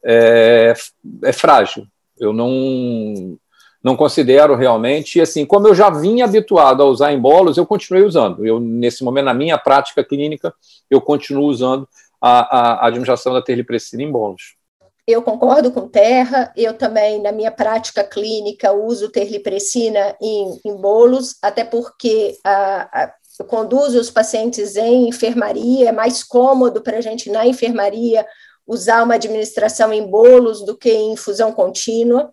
é, 0.03 0.73
é 1.23 1.31
frágil. 1.31 1.85
Eu 2.19 2.33
não, 2.33 3.37
não 3.81 3.95
considero 3.95 4.55
realmente, 4.55 5.19
e 5.19 5.21
assim, 5.21 5.45
como 5.45 5.67
eu 5.67 5.75
já 5.75 5.89
vinha 5.89 6.25
habituado 6.25 6.83
a 6.83 6.85
usar 6.85 7.13
em 7.13 7.19
bolos, 7.19 7.57
eu 7.57 7.65
continuei 7.65 8.03
usando. 8.03 8.45
Eu, 8.45 8.59
nesse 8.59 9.03
momento, 9.03 9.25
na 9.25 9.33
minha 9.33 9.57
prática 9.57 10.03
clínica, 10.03 10.53
eu 10.89 10.99
continuo 10.99 11.45
usando 11.45 11.87
a, 12.19 12.83
a 12.83 12.87
administração 12.87 13.33
da 13.33 13.41
terlipressina 13.41 14.03
em 14.03 14.11
bolos. 14.11 14.58
Eu 15.09 15.23
concordo 15.23 15.71
com 15.71 15.87
Terra, 15.87 16.53
eu 16.55 16.71
também, 16.71 17.19
na 17.19 17.31
minha 17.31 17.49
prática 17.49 18.03
clínica, 18.03 18.71
uso 18.71 19.09
terlipressina 19.09 20.15
em, 20.21 20.61
em 20.63 20.75
bolos, 20.75 21.35
até 21.41 21.63
porque 21.63 22.37
a, 22.43 22.81
a, 23.05 23.13
eu 23.39 23.45
conduzo 23.45 23.99
os 23.99 24.11
pacientes 24.11 24.75
em 24.75 25.09
enfermaria, 25.09 25.89
é 25.89 25.91
mais 25.91 26.23
cômodo 26.23 26.79
para 26.81 26.97
a 26.99 27.01
gente, 27.01 27.27
na 27.31 27.47
enfermaria, 27.47 28.23
usar 28.67 29.01
uma 29.01 29.15
administração 29.15 29.91
em 29.91 30.05
bolos 30.05 30.63
do 30.63 30.77
que 30.77 30.91
em 30.91 31.13
infusão 31.13 31.51
contínua. 31.51 32.31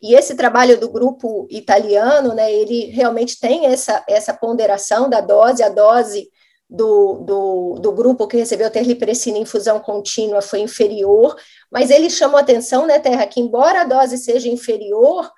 E 0.00 0.14
esse 0.14 0.36
trabalho 0.36 0.78
do 0.78 0.88
grupo 0.88 1.48
italiano, 1.50 2.34
né, 2.34 2.54
ele 2.54 2.84
realmente 2.92 3.40
tem 3.40 3.66
essa, 3.66 4.04
essa 4.08 4.32
ponderação 4.32 5.10
da 5.10 5.20
dose, 5.20 5.60
a 5.60 5.68
dose 5.68 6.30
do, 6.74 7.18
do, 7.20 7.78
do 7.80 7.92
grupo 7.92 8.26
que 8.26 8.36
recebeu 8.36 8.68
terlipressina 8.68 9.38
em 9.38 9.42
infusão 9.42 9.78
contínua 9.78 10.42
foi 10.42 10.58
inferior, 10.58 11.36
mas 11.70 11.88
ele 11.88 12.10
chamou 12.10 12.36
atenção, 12.36 12.84
né, 12.84 12.98
Terra, 12.98 13.28
que 13.28 13.40
embora 13.40 13.82
a 13.82 13.84
dose 13.84 14.18
seja 14.18 14.48
inferior, 14.48 15.30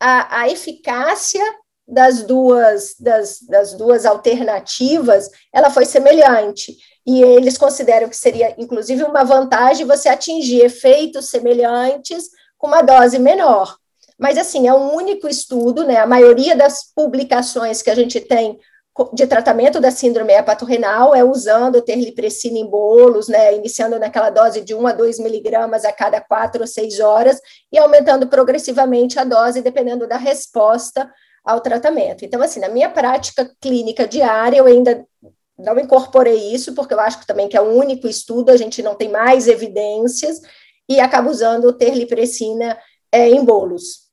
a, 0.00 0.40
a 0.40 0.48
eficácia 0.48 1.44
das 1.86 2.22
duas, 2.22 2.94
das, 2.98 3.42
das 3.42 3.74
duas 3.74 4.06
alternativas, 4.06 5.30
ela 5.52 5.68
foi 5.68 5.84
semelhante. 5.84 6.76
E 7.06 7.22
eles 7.22 7.58
consideram 7.58 8.08
que 8.08 8.16
seria, 8.16 8.54
inclusive, 8.56 9.04
uma 9.04 9.24
vantagem 9.24 9.86
você 9.86 10.08
atingir 10.08 10.64
efeitos 10.64 11.28
semelhantes 11.28 12.30
com 12.56 12.66
uma 12.66 12.82
dose 12.82 13.18
menor. 13.18 13.76
Mas, 14.18 14.36
assim, 14.36 14.66
é 14.66 14.74
um 14.74 14.94
único 14.94 15.28
estudo, 15.28 15.84
né? 15.84 15.98
A 15.98 16.06
maioria 16.06 16.56
das 16.56 16.92
publicações 16.94 17.82
que 17.82 17.90
a 17.90 17.94
gente 17.94 18.20
tem 18.20 18.58
de 19.12 19.26
tratamento 19.26 19.80
da 19.80 19.90
síndrome 19.90 20.32
hepatorrenal 20.32 21.14
é 21.14 21.22
usando 21.22 21.82
terlipressina 21.82 22.58
em 22.58 22.66
bolos, 22.66 23.28
né, 23.28 23.54
iniciando 23.54 23.98
naquela 23.98 24.30
dose 24.30 24.60
de 24.60 24.74
1 24.74 24.86
a 24.86 24.92
2 24.92 25.18
miligramas 25.18 25.84
a 25.84 25.92
cada 25.92 26.20
4 26.20 26.60
ou 26.60 26.66
6 26.66 27.00
horas 27.00 27.40
e 27.72 27.78
aumentando 27.78 28.26
progressivamente 28.26 29.18
a 29.18 29.24
dose 29.24 29.62
dependendo 29.62 30.06
da 30.06 30.16
resposta 30.16 31.10
ao 31.44 31.60
tratamento. 31.60 32.24
Então, 32.24 32.42
assim, 32.42 32.60
na 32.60 32.68
minha 32.68 32.90
prática 32.90 33.50
clínica 33.60 34.06
diária, 34.06 34.58
eu 34.58 34.66
ainda 34.66 35.06
não 35.58 35.78
incorporei 35.78 36.52
isso, 36.52 36.74
porque 36.74 36.94
eu 36.94 37.00
acho 37.00 37.26
também 37.26 37.48
que 37.48 37.56
é 37.56 37.62
um 37.62 37.74
único 37.76 38.06
estudo, 38.06 38.50
a 38.50 38.56
gente 38.56 38.82
não 38.82 38.94
tem 38.94 39.08
mais 39.08 39.48
evidências, 39.48 40.40
e 40.88 41.00
acabo 41.00 41.30
usando 41.30 41.72
terlipressina 41.72 42.78
é, 43.12 43.28
em 43.28 43.44
bolos. 43.44 44.07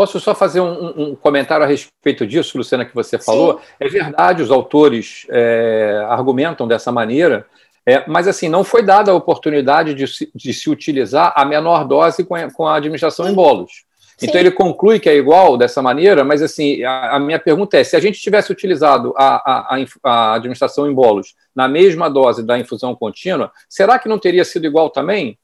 Posso 0.00 0.18
só 0.18 0.34
fazer 0.34 0.62
um, 0.62 1.10
um, 1.10 1.14
comentário 1.14 1.62
a 1.62 1.68
respeito 1.68 2.26
disso, 2.26 2.56
Luciana, 2.56 2.86
que 2.86 2.94
você 2.94 3.18
falou? 3.18 3.58
Sim. 3.58 3.64
É 3.78 3.86
verdade, 3.86 4.42
os 4.42 4.50
autores 4.50 5.26
é, 5.28 6.02
argumentam 6.08 6.66
dessa 6.66 6.90
maneira, 6.90 7.44
é, 7.84 8.08
mas 8.08 8.26
assim, 8.26 8.48
não 8.48 8.64
foi 8.64 8.82
dada 8.82 9.10
a 9.10 9.14
oportunidade 9.14 9.92
de 9.92 10.06
se, 10.08 10.30
de 10.34 10.54
se 10.54 10.70
utilizar 10.70 11.34
a 11.36 11.44
menor 11.44 11.84
dose 11.84 12.24
com 12.24 12.34
a, 12.34 12.50
com 12.50 12.66
a 12.66 12.76
administração 12.76 13.26
Sim. 13.26 13.32
em 13.32 13.34
bolos. 13.34 13.84
Sim. 14.16 14.26
Então 14.26 14.40
ele 14.40 14.50
conclui 14.50 14.98
que 14.98 15.06
é 15.06 15.14
igual 15.14 15.58
dessa 15.58 15.82
maneira, 15.82 16.24
mas 16.24 16.40
assim, 16.40 16.82
a, 16.82 17.16
a 17.16 17.20
minha 17.20 17.38
pergunta 17.38 17.76
é: 17.76 17.84
se 17.84 17.94
a 17.94 18.00
gente 18.00 18.18
tivesse 18.18 18.50
utilizado 18.50 19.12
a, 19.18 19.74
a, 19.74 19.84
a, 20.02 20.34
administração 20.36 20.90
em 20.90 20.94
bolos 20.94 21.34
na 21.54 21.68
mesma 21.68 22.08
dose 22.08 22.42
da 22.42 22.58
infusão 22.58 22.96
contínua, 22.96 23.52
será 23.68 23.98
que 23.98 24.08
não 24.08 24.18
teria 24.18 24.46
sido 24.46 24.64
igual 24.64 24.88
também? 24.88 25.38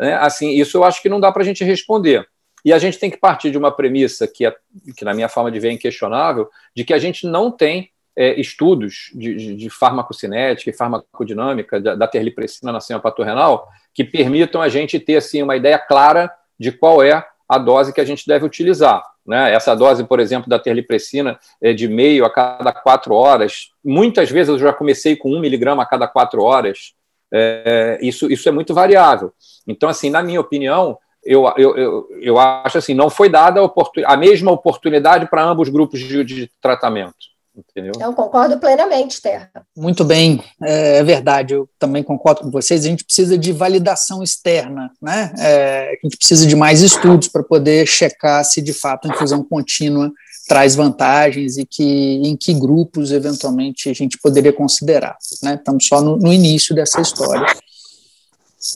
É, 0.00 0.14
assim, 0.14 0.50
isso 0.50 0.78
eu 0.78 0.82
acho 0.82 1.00
que 1.00 1.08
não 1.08 1.20
dá 1.20 1.30
para 1.30 1.42
a 1.42 1.46
gente 1.46 1.62
responder. 1.62 2.26
E 2.64 2.72
a 2.72 2.78
gente 2.78 2.98
tem 2.98 3.10
que 3.10 3.16
partir 3.16 3.50
de 3.50 3.58
uma 3.58 3.70
premissa 3.70 4.26
que, 4.26 4.46
é, 4.46 4.54
que 4.96 5.04
na 5.04 5.14
minha 5.14 5.28
forma 5.28 5.50
de 5.50 5.58
ver, 5.58 5.68
é 5.68 5.72
inquestionável, 5.72 6.48
de 6.74 6.84
que 6.84 6.94
a 6.94 6.98
gente 6.98 7.26
não 7.26 7.50
tem 7.50 7.90
é, 8.16 8.38
estudos 8.38 9.10
de, 9.14 9.56
de, 9.56 9.70
farmacocinética 9.70 10.70
e 10.70 10.76
farmacodinâmica 10.76 11.80
da, 11.80 11.94
da 11.94 12.06
terlipressina 12.06 12.72
na 12.72 12.98
patorrenal 12.98 13.68
que 13.94 14.04
permitam 14.04 14.60
a 14.60 14.68
gente 14.68 14.98
ter 14.98 15.16
assim, 15.16 15.42
uma 15.42 15.56
ideia 15.56 15.78
clara 15.78 16.30
de 16.58 16.72
qual 16.72 17.02
é 17.02 17.24
a 17.48 17.58
dose 17.58 17.92
que 17.92 18.00
a 18.00 18.04
gente 18.04 18.26
deve 18.26 18.44
utilizar. 18.44 19.02
Né? 19.26 19.52
Essa 19.52 19.74
dose, 19.74 20.04
por 20.04 20.20
exemplo, 20.20 20.48
da 20.48 20.58
terlipressina 20.58 21.38
é 21.60 21.72
de 21.72 21.88
meio 21.88 22.24
a 22.24 22.30
cada 22.30 22.72
quatro 22.72 23.14
horas. 23.14 23.70
Muitas 23.84 24.30
vezes 24.30 24.48
eu 24.48 24.58
já 24.58 24.72
comecei 24.72 25.16
com 25.16 25.32
um 25.32 25.40
miligrama 25.40 25.82
a 25.82 25.86
cada 25.86 26.06
quatro 26.06 26.42
horas. 26.42 26.92
É, 27.32 27.98
isso, 28.02 28.30
isso 28.30 28.48
é 28.48 28.52
muito 28.52 28.74
variável. 28.74 29.32
Então, 29.66 29.88
assim, 29.88 30.10
na 30.10 30.22
minha 30.22 30.40
opinião, 30.40 30.98
eu, 31.24 31.52
eu, 31.56 31.76
eu, 31.76 32.08
eu 32.20 32.38
acho 32.38 32.78
assim, 32.78 32.94
não 32.94 33.10
foi 33.10 33.28
dada 33.28 33.60
a, 33.60 34.12
a 34.12 34.16
mesma 34.16 34.50
oportunidade 34.50 35.28
para 35.28 35.44
ambos 35.44 35.68
os 35.68 35.72
grupos 35.72 36.00
de, 36.00 36.24
de 36.24 36.50
tratamento. 36.60 37.30
Entendeu? 37.56 37.92
Eu 38.00 38.12
concordo 38.14 38.58
plenamente, 38.58 39.20
Terra. 39.20 39.50
Muito 39.76 40.04
bem, 40.04 40.42
é, 40.62 40.98
é 40.98 41.04
verdade, 41.04 41.52
eu 41.52 41.68
também 41.78 42.02
concordo 42.02 42.42
com 42.42 42.50
vocês. 42.50 42.84
A 42.84 42.88
gente 42.88 43.04
precisa 43.04 43.36
de 43.36 43.52
validação 43.52 44.22
externa, 44.22 44.90
né? 45.02 45.32
É, 45.38 45.90
a 45.90 46.06
gente 46.06 46.16
precisa 46.16 46.46
de 46.46 46.56
mais 46.56 46.80
estudos 46.80 47.28
para 47.28 47.42
poder 47.42 47.86
checar 47.86 48.44
se 48.44 48.62
de 48.62 48.72
fato 48.72 49.08
a 49.08 49.14
infusão 49.14 49.42
contínua 49.42 50.10
traz 50.48 50.74
vantagens 50.74 51.58
e 51.58 51.64
que 51.64 51.84
em 52.24 52.36
que 52.36 52.52
grupos 52.52 53.12
eventualmente 53.12 53.88
a 53.88 53.92
gente 53.92 54.18
poderia 54.18 54.52
considerar. 54.52 55.16
Né? 55.44 55.54
Estamos 55.54 55.86
só 55.86 56.00
no, 56.00 56.16
no 56.16 56.32
início 56.32 56.74
dessa 56.74 57.00
história. 57.00 57.46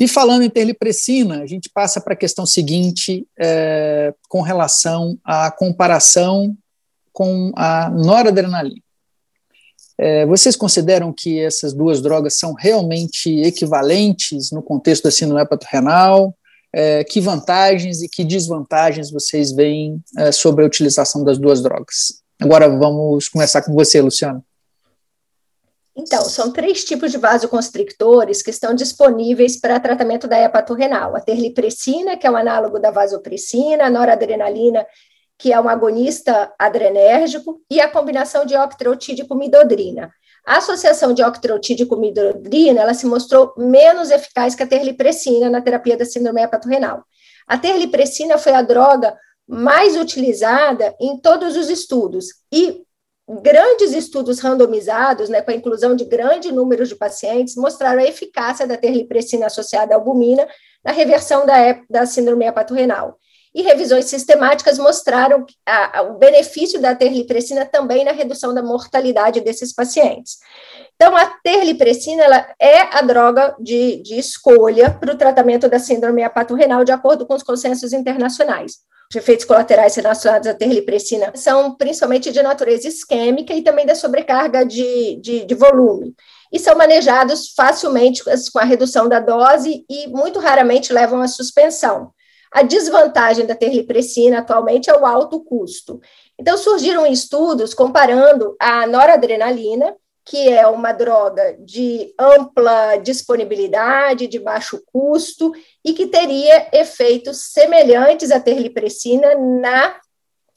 E 0.01 0.09
falando 0.09 0.43
em 0.43 0.51
terlipressina, 0.51 1.43
a 1.43 1.47
gente 1.47 1.69
passa 1.69 2.01
para 2.01 2.15
a 2.15 2.17
questão 2.17 2.47
seguinte 2.47 3.27
é, 3.39 4.15
com 4.29 4.41
relação 4.41 5.19
à 5.23 5.51
comparação 5.51 6.57
com 7.13 7.53
a 7.55 7.91
noradrenalina. 7.91 8.83
É, 9.97 10.27
vocês 10.27 10.57
consideram 10.57 11.13
que 11.13 11.39
essas 11.39 11.73
duas 11.73 12.03
drogas 12.03 12.35
são 12.35 12.55
realmente 12.55 13.31
equivalentes 13.43 14.51
no 14.51 14.63
contexto 14.63 15.05
da 15.05 15.11
síndrome 15.11 15.43
hepatorrenal? 15.43 16.35
É, 16.77 17.05
que 17.05 17.21
vantagens 17.21 18.03
e 18.03 18.09
que 18.09 18.25
desvantagens 18.25 19.09
vocês 19.09 19.53
veem 19.53 20.03
é, 20.19 20.33
sobre 20.33 20.65
a 20.65 20.67
utilização 20.67 21.23
das 21.23 21.39
duas 21.39 21.63
drogas? 21.63 22.21
Agora 22.41 22.69
vamos 22.69 23.29
começar 23.29 23.63
com 23.63 23.73
você, 23.73 24.01
Luciano. 24.01 24.45
Então, 25.97 26.23
são 26.25 26.53
três 26.53 26.85
tipos 26.85 27.13
de 27.13 27.19
vasoconstrictores 27.19 28.43
que 28.43 28.51
estão 28.51 28.75
disponíveis 28.75 29.61
para 29.61 29.79
tratamento 29.79 30.27
da 30.27 30.39
hepatorrenal. 30.39 31.15
A 31.15 31.21
terlipressina, 31.21 32.17
que 32.17 32.27
é 32.27 32.31
um 32.31 32.37
análogo 32.37 32.81
da 32.81 32.91
vasopressina, 32.91 33.85
a 33.85 33.91
noradrenalina, 33.91 34.85
que 35.39 35.53
é 35.53 35.61
um 35.61 35.69
agonista 35.69 36.53
adrenérgico, 36.59 37.61
e 37.71 37.81
a 37.81 37.89
combinação 37.89 38.45
de 38.45 38.57
octreotide 38.57 39.25
com 39.25 39.37
midodrina. 39.37 40.13
A 40.45 40.59
associação 40.59 41.15
de 41.15 41.23
octreotide 41.23 41.87
com 41.87 41.97
midodrina, 41.97 42.83
ela 42.83 42.93
se 42.93 43.07
mostrou 43.07 43.55
menos 43.57 44.11
eficaz 44.11 44.55
que 44.55 44.63
a 44.63 44.67
terlipressina 44.67 45.49
na 45.49 45.63
terapia 45.63 45.97
da 45.97 46.05
síndrome 46.05 46.43
hepatorrenal. 46.43 47.05
A 47.47 47.57
terlipressina 47.57 48.37
foi 48.37 48.53
a 48.53 48.63
droga 48.63 49.17
mais 49.47 49.97
utilizada 49.97 50.95
em 51.01 51.19
todos 51.19 51.57
os 51.57 51.71
estudos 51.71 52.27
e 52.53 52.84
grandes 53.29 53.93
estudos 53.93 54.39
randomizados, 54.41 55.29
né, 55.29 55.41
com 55.41 55.51
a 55.51 55.55
inclusão 55.55 55.97
de 55.97 56.05
grande 56.05 56.53
número 56.53 56.87
de 56.87 56.95
pacientes, 56.95 57.57
mostraram 57.57 58.01
a 58.01 58.07
eficácia 58.07 58.67
da 58.67 58.77
terlipressina 58.77 59.47
associada 59.47 59.95
à 59.95 59.97
albumina 59.97 60.47
na 60.85 60.93
reversão 60.93 61.47
da, 61.47 61.55
da 61.89 62.07
síndrome 62.07 62.45
hepatorrenal. 62.45 63.19
E 63.55 63.63
revisões 63.63 64.07
sistemáticas 64.07 64.79
mostraram 64.79 65.47
a, 65.65 65.99
a, 65.99 66.03
o 66.03 66.19
benefício 66.19 66.81
da 66.81 66.95
terlipressina 66.95 67.65
também 67.65 68.05
na 68.05 68.11
redução 68.11 68.53
da 68.53 68.63
mortalidade 68.63 69.41
desses 69.41 69.73
pacientes. 69.73 70.39
Então, 70.97 71.17
a 71.17 71.27
terlipressina 71.43 72.25
ela 72.25 72.55
é 72.61 72.81
a 72.97 73.01
droga 73.01 73.55
de, 73.61 74.03
de 74.03 74.19
escolha 74.19 74.91
para 74.91 75.13
o 75.13 75.17
tratamento 75.17 75.69
da 75.69 75.79
síndrome 75.79 76.23
hepatorrenal, 76.23 76.85
de 76.85 76.93
acordo 76.93 77.27
com 77.27 77.35
os 77.35 77.45
consensos 77.45 77.93
internacionais. 77.93 78.79
Os 79.15 79.17
efeitos 79.17 79.45
colaterais 79.45 79.95
relacionados 79.95 80.49
à 80.49 80.55
terlipressina 80.55 81.31
são 81.37 81.77
principalmente 81.77 82.33
de 82.33 82.43
natureza 82.43 82.89
isquêmica 82.89 83.55
e 83.55 83.63
também 83.63 83.87
da 83.87 83.95
sobrecarga 83.95 84.67
de, 84.67 85.21
de, 85.21 85.45
de 85.45 85.55
volume. 85.55 86.13
E 86.53 86.59
são 86.59 86.77
manejados 86.77 87.53
facilmente 87.55 88.25
com 88.53 88.59
a 88.59 88.65
redução 88.65 89.09
da 89.09 89.21
dose 89.21 89.85
e 89.89 90.09
muito 90.09 90.41
raramente 90.41 90.93
levam 90.93 91.21
à 91.21 91.29
suspensão. 91.29 92.11
A 92.53 92.65
desvantagem 92.65 93.47
da 93.47 93.55
terlipressina 93.55 94.41
atualmente 94.41 94.91
é 94.91 94.99
o 94.99 95.07
alto 95.07 95.45
custo. 95.45 96.01
Então, 96.37 96.59
surgiram 96.59 97.07
estudos 97.07 97.73
comparando 97.73 98.57
a 98.59 98.85
noradrenalina, 98.85 99.95
que 100.25 100.49
é 100.49 100.67
uma 100.67 100.93
droga 100.93 101.57
de 101.61 102.15
ampla 102.19 102.97
disponibilidade, 102.97 104.27
de 104.27 104.39
baixo 104.39 104.83
custo, 104.87 105.53
e 105.85 105.93
que 105.93 106.07
teria 106.07 106.69
efeitos 106.73 107.53
semelhantes 107.53 108.31
à 108.31 108.41
terlipressina 108.41 109.35
na 109.35 110.01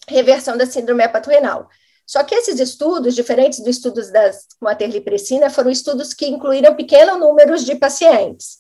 reversão 0.08 0.58
da 0.58 0.66
síndrome 0.66 1.04
hepatorrenal. 1.04 1.68
Só 2.06 2.24
que 2.24 2.34
esses 2.34 2.58
estudos, 2.62 3.14
diferentes 3.14 3.60
dos 3.60 3.76
estudos 3.76 4.10
das, 4.10 4.48
com 4.58 4.68
a 4.68 4.76
terlipressina, 4.76 5.50
foram 5.50 5.70
estudos 5.70 6.14
que 6.14 6.26
incluíram 6.26 6.74
pequenos 6.74 7.20
números 7.20 7.66
de 7.66 7.76
pacientes. 7.76 8.60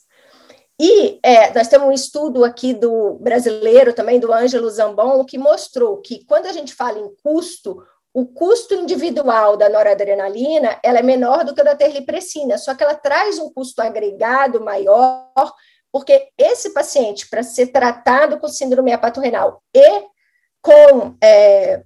E 0.80 1.20
é, 1.24 1.54
nós 1.54 1.70
temos 1.70 1.88
um 1.88 1.92
estudo 1.92 2.44
aqui 2.44 2.74
do 2.74 3.14
brasileiro 3.14 3.94
também, 3.94 4.20
do 4.20 4.34
Ângelo 4.34 4.70
Zambon, 4.70 5.24
que 5.24 5.38
mostrou 5.38 5.98
que 6.02 6.26
quando 6.26 6.46
a 6.46 6.52
gente 6.52 6.76
fala 6.76 7.00
em 7.00 7.10
custo, 7.24 7.82
o 8.14 8.26
custo 8.26 8.74
individual 8.74 9.56
da 9.56 9.70
noradrenalina 9.70 10.80
ela 10.84 11.00
é 11.00 11.04
menor 11.04 11.44
do 11.44 11.54
que 11.54 11.62
o 11.62 11.66
da 11.66 11.76
terlipressina, 11.76 12.58
só 12.58 12.74
que 12.74 12.84
ela 12.84 12.96
traz 12.96 13.38
um 13.38 13.52
custo 13.54 13.82
agregado 13.82 14.60
maior, 14.64 15.54
porque 15.92 16.30
esse 16.38 16.74
paciente, 16.74 17.30
para 17.30 17.44
ser 17.44 17.68
tratado 17.68 18.40
com 18.40 18.48
síndrome 18.48 18.92
hepatorrenal 18.92 19.62
e 19.74 20.04
com 20.62 21.16
é, 21.24 21.84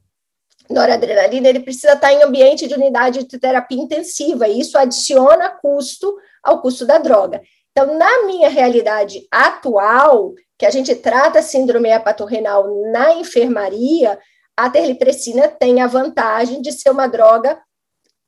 noradrenalina, 0.70 1.50
ele 1.50 1.60
precisa 1.60 1.94
estar 1.94 2.12
em 2.14 2.24
ambiente 2.24 2.68
de 2.68 2.74
unidade 2.74 3.26
de 3.26 3.40
terapia 3.40 3.82
intensiva, 3.82 4.48
e 4.48 4.60
isso 4.60 4.78
adiciona 4.78 5.50
custo 5.50 6.16
ao 6.44 6.62
custo 6.62 6.86
da 6.86 6.98
droga. 6.98 7.42
Então, 7.72 7.98
na 7.98 8.26
minha 8.26 8.50
realidade 8.50 9.28
atual, 9.32 10.34
que 10.58 10.66
a 10.66 10.70
gente 10.70 10.94
trata 10.96 11.42
síndrome 11.42 11.90
hepatorrenal 11.90 12.68
na 12.92 13.14
enfermaria, 13.14 14.20
a 14.62 14.70
terlipressina 14.70 15.48
tem 15.48 15.82
a 15.82 15.88
vantagem 15.88 16.62
de 16.62 16.72
ser 16.72 16.92
uma 16.92 17.08
droga 17.08 17.60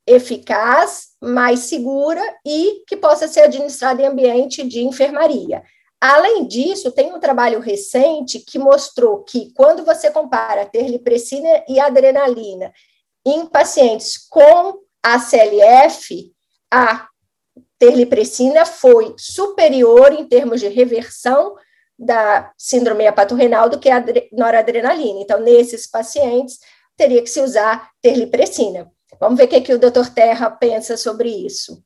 eficaz, 0.04 1.10
mais 1.22 1.60
segura 1.60 2.20
e 2.44 2.82
que 2.88 2.96
possa 2.96 3.28
ser 3.28 3.42
administrada 3.42 4.02
em 4.02 4.06
ambiente 4.06 4.66
de 4.66 4.82
enfermaria. 4.82 5.62
Além 6.00 6.44
disso, 6.48 6.90
tem 6.90 7.14
um 7.14 7.20
trabalho 7.20 7.60
recente 7.60 8.40
que 8.40 8.58
mostrou 8.58 9.22
que 9.22 9.52
quando 9.54 9.84
você 9.84 10.10
compara 10.10 10.62
a 10.62 11.64
e 11.68 11.78
adrenalina 11.78 12.72
em 13.24 13.46
pacientes 13.46 14.18
com 14.28 14.80
ACLF, 15.04 16.32
a 16.68 17.06
terlipressina 17.78 18.66
foi 18.66 19.14
superior 19.16 20.12
em 20.12 20.26
termos 20.26 20.58
de 20.58 20.66
reversão 20.66 21.54
da 21.98 22.52
síndrome 22.56 23.04
hepatorrenal 23.04 23.68
do 23.68 23.78
que 23.78 23.88
a 23.88 24.04
noradrenalina. 24.32 25.20
Então, 25.20 25.40
nesses 25.40 25.86
pacientes, 25.86 26.58
teria 26.96 27.22
que 27.22 27.30
se 27.30 27.40
usar 27.40 27.90
terlipressina. 28.02 28.90
Vamos 29.20 29.38
ver 29.38 29.44
o 29.44 29.48
que, 29.48 29.60
que 29.60 29.74
o 29.74 29.78
doutor 29.78 30.08
Terra 30.08 30.50
pensa 30.50 30.96
sobre 30.96 31.28
isso. 31.28 31.82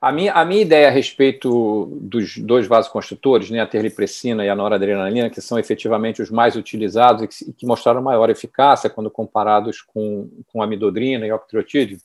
A 0.00 0.12
minha, 0.12 0.32
a 0.32 0.44
minha 0.44 0.62
ideia 0.62 0.86
a 0.86 0.92
respeito 0.92 1.86
dos 2.00 2.38
dois 2.38 2.68
vasoconstrutores, 2.68 3.50
né, 3.50 3.58
a 3.60 3.66
terlipressina 3.66 4.44
e 4.44 4.48
a 4.48 4.54
noradrenalina, 4.54 5.28
que 5.28 5.40
são 5.40 5.58
efetivamente 5.58 6.22
os 6.22 6.30
mais 6.30 6.54
utilizados 6.54 7.22
e 7.22 7.28
que, 7.28 7.52
que 7.52 7.66
mostraram 7.66 8.00
maior 8.00 8.30
eficácia 8.30 8.88
quando 8.88 9.10
comparados 9.10 9.82
com, 9.82 10.30
com 10.46 10.62
amidodrina 10.62 11.26
e 11.26 11.32
octreotide, 11.32 11.98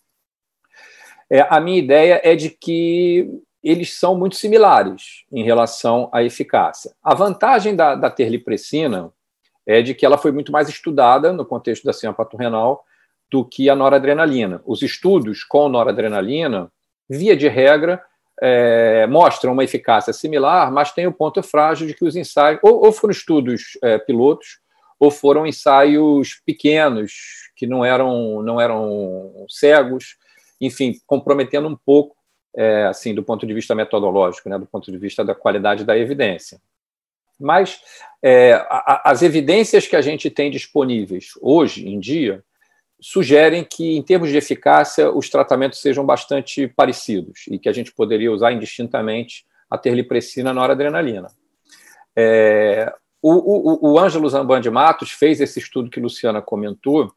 é, 1.29 1.41
a 1.47 1.59
minha 1.59 1.77
ideia 1.77 2.19
é 2.23 2.35
de 2.35 2.49
que 2.49 3.29
eles 3.63 3.97
são 3.97 4.15
muito 4.17 4.35
similares 4.35 5.23
em 5.31 5.43
relação 5.43 6.09
à 6.11 6.21
eficácia. 6.21 6.93
A 7.01 7.15
vantagem 7.15 7.75
da, 7.75 7.95
da 7.95 8.09
terlipressina 8.09 9.11
é 9.65 9.81
de 9.81 9.93
que 9.93 10.05
ela 10.05 10.17
foi 10.17 10.31
muito 10.31 10.51
mais 10.51 10.67
estudada 10.67 11.31
no 11.31 11.45
contexto 11.45 11.85
da 11.85 11.93
síndrome 11.93 12.27
renal 12.37 12.83
do 13.31 13.45
que 13.45 13.69
a 13.69 13.75
noradrenalina. 13.75 14.61
Os 14.65 14.81
estudos 14.81 15.43
com 15.43 15.69
noradrenalina, 15.69 16.71
via 17.09 17.35
de 17.35 17.47
regra, 17.47 18.03
é, 18.41 19.07
mostram 19.07 19.53
uma 19.53 19.63
eficácia 19.63 20.11
similar, 20.11 20.71
mas 20.71 20.91
tem 20.91 21.07
o 21.07 21.13
ponto 21.13 21.41
frágil 21.41 21.87
de 21.87 21.93
que 21.93 22.03
os 22.03 22.15
ensaios, 22.15 22.59
ou, 22.61 22.85
ou 22.85 22.91
foram 22.91 23.11
estudos 23.11 23.77
é, 23.81 23.97
pilotos, 23.97 24.59
ou 24.99 25.09
foram 25.09 25.47
ensaios 25.47 26.41
pequenos, 26.45 27.13
que 27.55 27.65
não 27.65 27.83
eram, 27.83 28.41
não 28.41 28.59
eram 28.59 29.45
cegos, 29.49 30.17
enfim, 30.59 30.93
comprometendo 31.05 31.67
um 31.67 31.75
pouco, 31.75 32.15
é, 32.55 32.85
assim, 32.85 33.13
do 33.13 33.23
ponto 33.23 33.45
de 33.45 33.53
vista 33.53 33.73
metodológico, 33.73 34.49
né, 34.49 34.57
do 34.57 34.65
ponto 34.65 34.91
de 34.91 34.97
vista 34.97 35.23
da 35.23 35.33
qualidade 35.33 35.83
da 35.83 35.97
evidência. 35.97 36.59
Mas 37.39 37.79
é, 38.21 38.53
a, 38.69 39.11
as 39.11 39.21
evidências 39.21 39.87
que 39.87 39.95
a 39.95 40.01
gente 40.01 40.29
tem 40.29 40.51
disponíveis 40.51 41.31
hoje 41.41 41.87
em 41.87 41.99
dia 41.99 42.43
sugerem 43.01 43.65
que, 43.65 43.97
em 43.97 44.01
termos 44.01 44.29
de 44.29 44.37
eficácia, 44.37 45.11
os 45.11 45.29
tratamentos 45.29 45.81
sejam 45.81 46.05
bastante 46.05 46.67
parecidos 46.69 47.45
e 47.49 47.59
que 47.59 47.67
a 47.67 47.73
gente 47.73 47.91
poderia 47.91 48.31
usar 48.31 48.53
indistintamente 48.53 49.45
a 49.69 49.77
terlipressina 49.77 50.53
na 50.53 50.61
noradrenalina. 50.61 51.27
É, 52.15 52.93
o, 53.21 53.89
o, 53.89 53.93
o 53.93 53.99
Ângelo 53.99 54.29
Zamban 54.29 54.61
de 54.61 54.69
Matos 54.69 55.11
fez 55.11 55.41
esse 55.41 55.59
estudo 55.59 55.89
que 55.89 55.99
Luciana 55.99 56.41
comentou, 56.41 57.13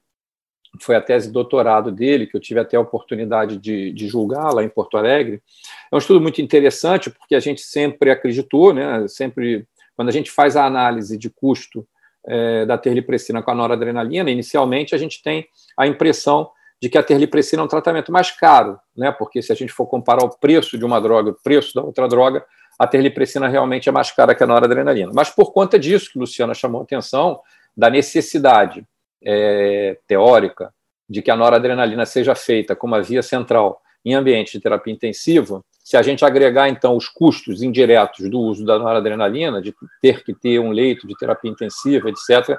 foi 0.81 0.97
a 0.97 1.01
tese 1.01 1.29
de 1.29 1.33
doutorado 1.33 1.91
dele, 1.91 2.27
que 2.27 2.37
eu 2.37 2.41
tive 2.41 2.61
até 2.61 2.77
a 2.77 2.81
oportunidade 2.81 3.57
de, 3.57 3.93
de 3.93 4.09
julgar 4.09 4.53
lá 4.53 4.63
em 4.63 4.69
Porto 4.69 4.97
Alegre. 4.97 5.43
É 5.91 5.95
um 5.95 5.99
estudo 5.99 6.21
muito 6.21 6.41
interessante, 6.41 7.11
porque 7.11 7.35
a 7.35 7.41
gente 7.41 7.61
sempre 7.61 8.11
acreditou, 8.11 8.73
né, 8.73 9.07
sempre, 9.09 9.67
quando 9.95 10.09
a 10.09 10.13
gente 10.13 10.31
faz 10.31 10.57
a 10.57 10.65
análise 10.65 11.17
de 11.17 11.31
custo 11.31 11.87
é, 12.27 12.67
da 12.67 12.77
terlipressina 12.77 13.43
com 13.43 13.51
a 13.51 13.55
noradrenalina, 13.55 14.31
inicialmente 14.31 14.95
a 14.95 14.99
gente 14.99 15.23
tem 15.23 15.47
a 15.77 15.87
impressão 15.87 16.51
de 16.81 16.89
que 16.89 16.99
a 16.99 17.03
terlipressina 17.03 17.63
é 17.63 17.65
um 17.65 17.69
tratamento 17.69 18.13
mais 18.13 18.31
caro, 18.31 18.79
né, 18.97 19.11
porque 19.13 19.41
se 19.41 19.53
a 19.53 19.57
gente 19.57 19.73
for 19.73 19.87
comparar 19.87 20.25
o 20.25 20.37
preço 20.39 20.77
de 20.77 20.85
uma 20.85 21.01
droga, 21.01 21.31
o 21.31 21.43
preço 21.43 21.75
da 21.75 21.83
outra 21.83 22.07
droga, 22.09 22.45
a 22.79 22.87
terlipressina 22.87 23.49
realmente 23.49 23.89
é 23.89 23.93
mais 23.93 24.11
cara 24.11 24.35
que 24.35 24.43
a 24.43 24.47
noradrenalina. 24.47 25.11
Mas 25.15 25.31
por 25.31 25.53
conta 25.53 25.79
disso 25.79 26.11
que 26.13 26.19
Luciana 26.19 26.53
chamou 26.53 26.83
a 26.83 26.85
atenção, 26.85 27.41
da 27.77 27.89
necessidade 27.91 28.87
é, 29.27 29.99
teórica 30.07 30.73
de 31.09 31.21
que 31.21 31.31
a 31.31 31.37
noradrenalina 31.37 32.07
seja 32.07 32.35
feita 32.35 32.77
como 32.77 32.95
a 32.95 33.01
via 33.01 33.23
central 33.23 33.81
em 34.05 34.15
ambiente 34.15 34.53
de 34.53 34.61
terapia 34.61 34.93
intensiva, 34.95 35.65
se 35.83 35.97
a 35.97 36.03
gente 36.03 36.25
agregar, 36.25 36.69
então, 36.69 36.97
os 36.97 37.09
custos 37.09 37.63
indiretos 37.63 38.29
do 38.29 38.41
uso 38.41 38.65
da 38.65 38.79
noradrenalina, 38.79 39.61
de 39.61 39.75
ter 40.01 40.25
que 40.25 40.35
ter 40.35 40.59
um 40.59 40.71
leito 40.71 41.07
de 41.07 41.17
terapia 41.17 41.51
intensiva, 41.51 42.09
etc., 42.09 42.59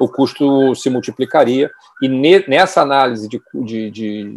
o 0.00 0.08
custo 0.08 0.74
se 0.76 0.88
multiplicaria. 0.88 1.70
E 2.00 2.08
nessa 2.08 2.82
análise 2.82 3.28
de, 3.28 3.40
de, 3.64 3.90
de, 3.90 4.34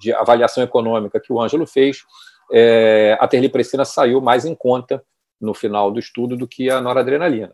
de 0.00 0.12
avaliação 0.12 0.62
econômica 0.62 1.18
que 1.18 1.32
o 1.32 1.40
Ângelo 1.40 1.66
fez, 1.66 2.04
é, 2.52 3.16
a 3.20 3.26
terlipressina 3.26 3.84
saiu 3.84 4.20
mais 4.20 4.44
em 4.44 4.54
conta 4.54 5.02
no 5.40 5.52
final 5.52 5.90
do 5.90 5.98
estudo 5.98 6.36
do 6.36 6.46
que 6.46 6.70
a 6.70 6.80
noradrenalina. 6.80 7.52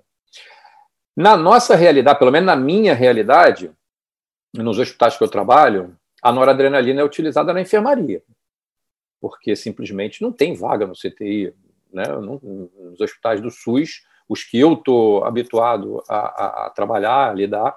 Na 1.16 1.36
nossa 1.36 1.76
realidade, 1.76 2.18
pelo 2.18 2.30
menos 2.30 2.46
na 2.46 2.56
minha 2.56 2.94
realidade, 2.94 3.70
nos 4.54 4.78
hospitais 4.78 5.16
que 5.16 5.24
eu 5.24 5.28
trabalho, 5.28 5.96
a 6.22 6.32
noradrenalina 6.32 7.00
é 7.00 7.04
utilizada 7.04 7.52
na 7.52 7.60
enfermaria, 7.60 8.22
porque 9.20 9.54
simplesmente 9.54 10.22
não 10.22 10.32
tem 10.32 10.54
vaga 10.54 10.86
no 10.86 10.94
CTI. 10.94 11.54
Né? 11.92 12.04
Nos 12.08 13.00
hospitais 13.00 13.40
do 13.40 13.50
SUS, 13.50 14.02
os 14.28 14.42
que 14.42 14.58
eu 14.58 14.72
estou 14.72 15.24
habituado 15.24 16.02
a, 16.08 16.16
a, 16.16 16.66
a, 16.66 16.70
trabalhar, 16.70 17.30
a 17.30 17.34
lidar, 17.34 17.76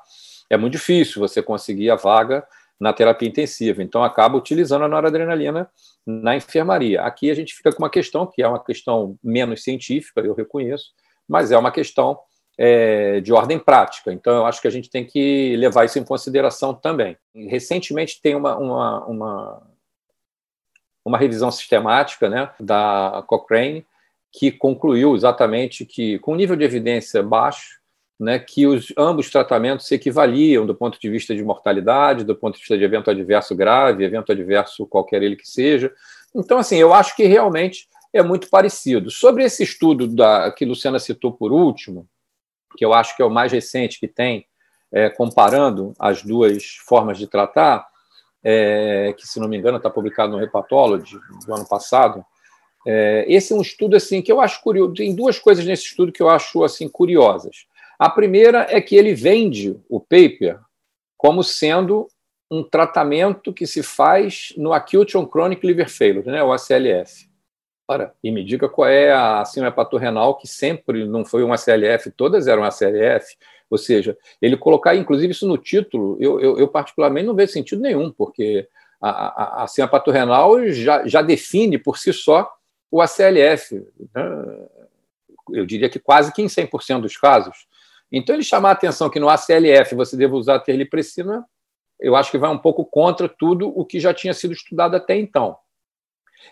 é 0.49 0.55
muito 0.55 0.73
difícil 0.73 1.19
você 1.19 1.41
conseguir 1.41 1.89
a 1.89 1.95
vaga 1.95 2.47
na 2.79 2.93
terapia 2.93 3.27
intensiva. 3.27 3.81
Então, 3.83 4.03
acaba 4.03 4.37
utilizando 4.37 4.85
a 4.85 4.87
noradrenalina 4.87 5.69
na 6.05 6.35
enfermaria. 6.35 7.01
Aqui 7.01 7.31
a 7.31 7.33
gente 7.33 7.53
fica 7.53 7.71
com 7.71 7.79
uma 7.83 7.89
questão 7.89 8.25
que 8.27 8.41
é 8.41 8.47
uma 8.47 8.63
questão 8.63 9.17
menos 9.23 9.63
científica, 9.63 10.21
eu 10.21 10.33
reconheço, 10.33 10.93
mas 11.27 11.51
é 11.51 11.57
uma 11.57 11.71
questão 11.71 12.19
é, 12.57 13.19
de 13.21 13.33
ordem 13.33 13.59
prática. 13.59 14.11
Então, 14.11 14.35
eu 14.37 14.45
acho 14.45 14.61
que 14.61 14.67
a 14.67 14.71
gente 14.71 14.89
tem 14.89 15.05
que 15.05 15.55
levar 15.57 15.85
isso 15.85 15.99
em 15.99 16.03
consideração 16.03 16.73
também. 16.73 17.17
Recentemente, 17.33 18.21
tem 18.21 18.35
uma, 18.35 18.57
uma, 18.57 19.05
uma, 19.05 19.61
uma 21.03 21.17
revisão 21.17 21.51
sistemática 21.51 22.29
né, 22.29 22.49
da 22.59 23.23
Cochrane 23.27 23.85
que 24.31 24.51
concluiu 24.51 25.15
exatamente 25.15 25.85
que, 25.85 26.19
com 26.19 26.35
nível 26.35 26.55
de 26.55 26.63
evidência 26.65 27.23
baixo, 27.23 27.79
né, 28.19 28.39
que 28.39 28.65
os, 28.65 28.93
ambos 28.97 29.29
tratamentos 29.29 29.87
se 29.87 29.95
equivaliam 29.95 30.65
do 30.65 30.75
ponto 30.75 30.99
de 30.99 31.09
vista 31.09 31.35
de 31.35 31.43
mortalidade, 31.43 32.23
do 32.23 32.35
ponto 32.35 32.55
de 32.55 32.59
vista 32.59 32.77
de 32.77 32.83
evento 32.83 33.09
adverso 33.09 33.55
grave, 33.55 34.03
evento 34.03 34.31
adverso 34.31 34.87
qualquer 34.87 35.21
ele 35.21 35.35
que 35.35 35.47
seja. 35.47 35.91
Então, 36.33 36.57
assim, 36.57 36.77
eu 36.77 36.93
acho 36.93 37.15
que 37.15 37.25
realmente 37.25 37.87
é 38.13 38.23
muito 38.23 38.49
parecido. 38.49 39.11
Sobre 39.11 39.43
esse 39.43 39.63
estudo 39.63 40.07
da, 40.07 40.51
que 40.51 40.65
Luciana 40.65 40.99
citou 40.99 41.33
por 41.33 41.51
último, 41.51 42.07
que 42.75 42.85
eu 42.85 42.93
acho 42.93 43.15
que 43.15 43.21
é 43.21 43.25
o 43.25 43.29
mais 43.29 43.51
recente 43.51 43.99
que 43.99 44.07
tem, 44.07 44.45
é, 44.91 45.09
comparando 45.09 45.93
as 45.99 46.21
duas 46.21 46.77
formas 46.87 47.17
de 47.17 47.27
tratar, 47.27 47.87
é, 48.43 49.13
que, 49.17 49.27
se 49.27 49.39
não 49.39 49.47
me 49.47 49.57
engano, 49.57 49.77
está 49.77 49.89
publicado 49.89 50.31
no 50.31 50.43
Hepatology 50.43 51.17
do 51.45 51.53
ano 51.53 51.67
passado. 51.67 52.23
É, 52.85 53.25
esse 53.27 53.51
é 53.51 53.55
um 53.55 53.61
estudo 53.61 53.95
assim 53.95 54.21
que 54.21 54.31
eu 54.31 54.39
acho 54.39 54.61
curioso. 54.61 54.93
Tem 54.93 55.15
duas 55.15 55.39
coisas 55.39 55.65
nesse 55.65 55.85
estudo 55.85 56.11
que 56.11 56.21
eu 56.21 56.29
acho 56.29 56.63
assim 56.63 56.87
curiosas. 56.87 57.65
A 57.97 58.09
primeira 58.09 58.67
é 58.69 58.79
que 58.79 58.95
ele 58.95 59.13
vende 59.13 59.79
o 59.89 59.99
paper 59.99 60.59
como 61.17 61.43
sendo 61.43 62.07
um 62.51 62.63
tratamento 62.63 63.53
que 63.53 63.65
se 63.65 63.81
faz 63.81 64.53
no 64.55 64.73
Acute 64.73 65.17
on 65.17 65.27
Chronic 65.27 65.65
Liver 65.65 65.89
Failure, 65.89 66.27
né, 66.27 66.43
o 66.43 66.53
ACLF. 66.53 67.27
Ora, 67.87 68.13
e 68.23 68.31
me 68.31 68.43
diga 68.43 68.67
qual 68.67 68.89
é 68.89 69.11
a 69.11 69.45
síndrome 69.45 69.71
hepatorenal 69.71 70.35
que 70.37 70.47
sempre 70.47 71.05
não 71.05 71.23
foi 71.23 71.43
um 71.43 71.53
ACLF, 71.53 72.11
todas 72.11 72.47
eram 72.47 72.63
ACLF, 72.63 73.37
ou 73.69 73.77
seja, 73.77 74.17
ele 74.41 74.57
colocar, 74.57 74.95
inclusive, 74.95 75.31
isso 75.31 75.47
no 75.47 75.57
título, 75.57 76.17
eu, 76.19 76.39
eu, 76.39 76.57
eu 76.57 76.67
particularmente 76.67 77.27
não 77.27 77.35
vejo 77.35 77.51
sentido 77.51 77.81
nenhum, 77.81 78.11
porque 78.11 78.67
a, 78.99 79.09
a, 79.09 79.63
a 79.63 79.67
síndrome 79.67 79.89
hepatorenal 79.89 80.67
já, 80.69 81.07
já 81.07 81.21
define 81.21 81.77
por 81.77 81.97
si 81.97 82.11
só 82.11 82.51
o 82.89 83.01
ACLF. 83.01 83.75
Né? 84.13 84.67
Eu 85.51 85.65
diria 85.65 85.89
que 85.89 85.99
quase 85.99 86.31
que 86.33 86.41
em 86.41 86.47
100% 86.47 87.01
dos 87.01 87.17
casos. 87.17 87.67
Então, 88.11 88.35
ele 88.35 88.43
chamar 88.43 88.69
a 88.69 88.73
atenção 88.73 89.09
que 89.09 89.19
no 89.19 89.29
ACLF 89.29 89.93
você 89.93 90.17
deve 90.17 90.33
usar 90.33 90.55
a 90.55 90.59
terlipressina, 90.59 91.45
eu 91.99 92.15
acho 92.15 92.31
que 92.31 92.37
vai 92.37 92.49
um 92.49 92.57
pouco 92.57 92.85
contra 92.85 93.27
tudo 93.27 93.67
o 93.67 93.85
que 93.85 93.99
já 93.99 94.13
tinha 94.13 94.33
sido 94.33 94.53
estudado 94.53 94.95
até 94.95 95.15
então. 95.15 95.57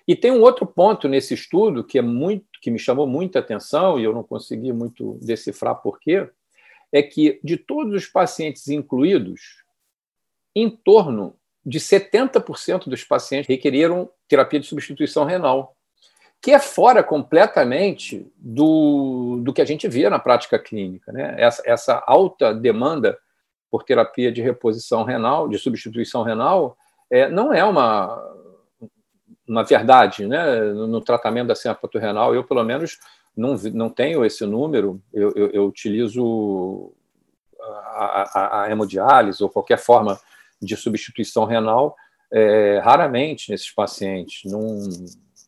E 0.08 0.16
tem 0.16 0.32
um 0.32 0.42
outro 0.42 0.66
ponto 0.66 1.08
nesse 1.08 1.34
estudo 1.34 1.84
que 1.84 1.98
é 1.98 2.02
muito 2.02 2.46
que 2.62 2.72
me 2.72 2.80
chamou 2.80 3.06
muita 3.06 3.40
atenção 3.40 4.00
e 4.00 4.06
eu 4.06 4.14
não 4.14 4.24
consegui 4.24 4.72
muito 4.72 5.20
decifrar 5.22 5.76
por 5.82 6.00
quê, 6.00 6.30
é 6.94 7.04
que 7.04 7.42
de 7.44 7.58
todos 7.58 7.94
os 7.94 8.08
pacientes 8.08 8.70
incluídos, 8.70 9.66
em 10.56 10.70
torno 10.70 11.36
de 11.66 11.78
70% 11.78 12.88
dos 12.88 13.04
pacientes 13.04 13.50
requeriram 13.50 14.10
terapia 14.30 14.62
de 14.62 14.68
substituição 14.68 15.26
renal 15.26 15.76
que 16.44 16.52
é 16.52 16.60
fora 16.60 17.02
completamente 17.02 18.30
do, 18.36 19.40
do 19.42 19.54
que 19.54 19.62
a 19.62 19.66
gente 19.66 19.88
vê 19.88 20.10
na 20.10 20.20
prática 20.20 20.60
clínica. 20.60 21.10
Né? 21.10 21.36
Essa, 21.38 21.64
essa 21.66 22.04
alta 22.06 22.54
demanda 22.54 23.18
por 23.72 23.84
terapia 23.84 24.30
de 24.30 24.42
reposição 24.42 25.06
renal, 25.06 25.48
de 25.48 25.58
substituição 25.58 26.22
renal, 26.22 26.78
é, 27.10 27.30
não 27.30 27.54
é 27.54 27.64
uma, 27.64 28.22
uma 29.48 29.64
verdade 29.64 30.26
né? 30.26 30.62
no, 30.72 31.02
tratamento 31.02 31.48
da 31.48 31.56
síndrome 31.56 31.90
renal. 31.96 32.34
Eu, 32.34 32.44
pelo 32.44 32.64
menos, 32.64 32.98
não, 33.36 33.56
não 33.74 33.90
tenho 33.90 34.24
esse 34.26 34.46
número, 34.46 35.02
eu, 35.14 35.32
eu, 35.36 35.50
eu 35.52 35.66
utilizo 35.66 36.94
a, 37.62 38.40
a, 38.40 38.64
a, 38.64 38.72
hemodiálise 38.72 39.44
ou 39.44 39.50
qualquer 39.50 39.78
forma 39.78 40.20
de 40.62 40.76
substituição 40.78 41.46
renal 41.46 41.96
é, 42.32 42.80
raramente 42.84 43.52
nesses 43.52 43.72
pacientes. 43.72 44.50
Não, 44.52 44.78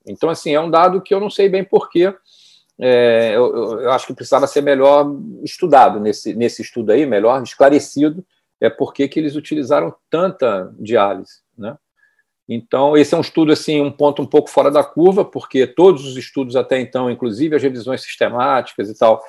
então, 0.05 0.29
assim, 0.29 0.53
é 0.53 0.59
um 0.59 0.69
dado 0.69 1.01
que 1.01 1.13
eu 1.13 1.19
não 1.19 1.29
sei 1.29 1.49
bem 1.49 1.63
porquê. 1.63 2.13
É, 2.77 3.31
eu, 3.33 3.79
eu, 3.81 3.91
acho 3.91 4.05
que 4.05 4.13
precisava 4.13 4.45
ser 4.47 4.61
melhor 4.61 5.09
estudado 5.43 5.99
nesse, 5.99 6.33
nesse 6.33 6.61
estudo 6.61 6.91
aí, 6.91 7.05
melhor 7.05 7.41
esclarecido, 7.41 8.25
é 8.59 8.69
porque 8.69 9.07
que 9.07 9.19
eles 9.19 9.35
utilizaram 9.35 9.95
tanta 10.09 10.73
diálise, 10.77 11.41
né? 11.57 11.77
Então, 12.47 12.95
esse 12.95 13.13
é 13.13 13.17
um 13.17 13.21
estudo, 13.21 13.51
assim, 13.51 13.81
um 13.81 13.91
ponto 13.91 14.21
um 14.21 14.25
pouco 14.25 14.49
fora 14.49 14.69
da 14.69 14.83
curva, 14.83 15.25
porque 15.25 15.65
todos 15.65 16.05
os 16.05 16.15
estudos 16.15 16.55
até 16.55 16.79
então, 16.79 17.09
inclusive 17.09 17.55
as 17.55 17.63
revisões 17.63 18.01
sistemáticas 18.01 18.89
e 18.89 18.97
tal, 18.97 19.23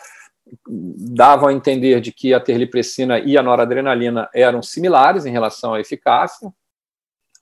davam 0.67 1.49
a 1.49 1.53
entender 1.53 2.01
de 2.01 2.13
que 2.13 2.35
a 2.35 2.41
terlipressina 2.41 3.19
e 3.19 3.37
a 3.37 3.43
noradrenalina 3.43 4.29
eram 4.35 4.63
similares 4.63 5.25
em 5.25 5.31
relação 5.31 5.75
à 5.75 5.81
eficácia. 5.81 6.53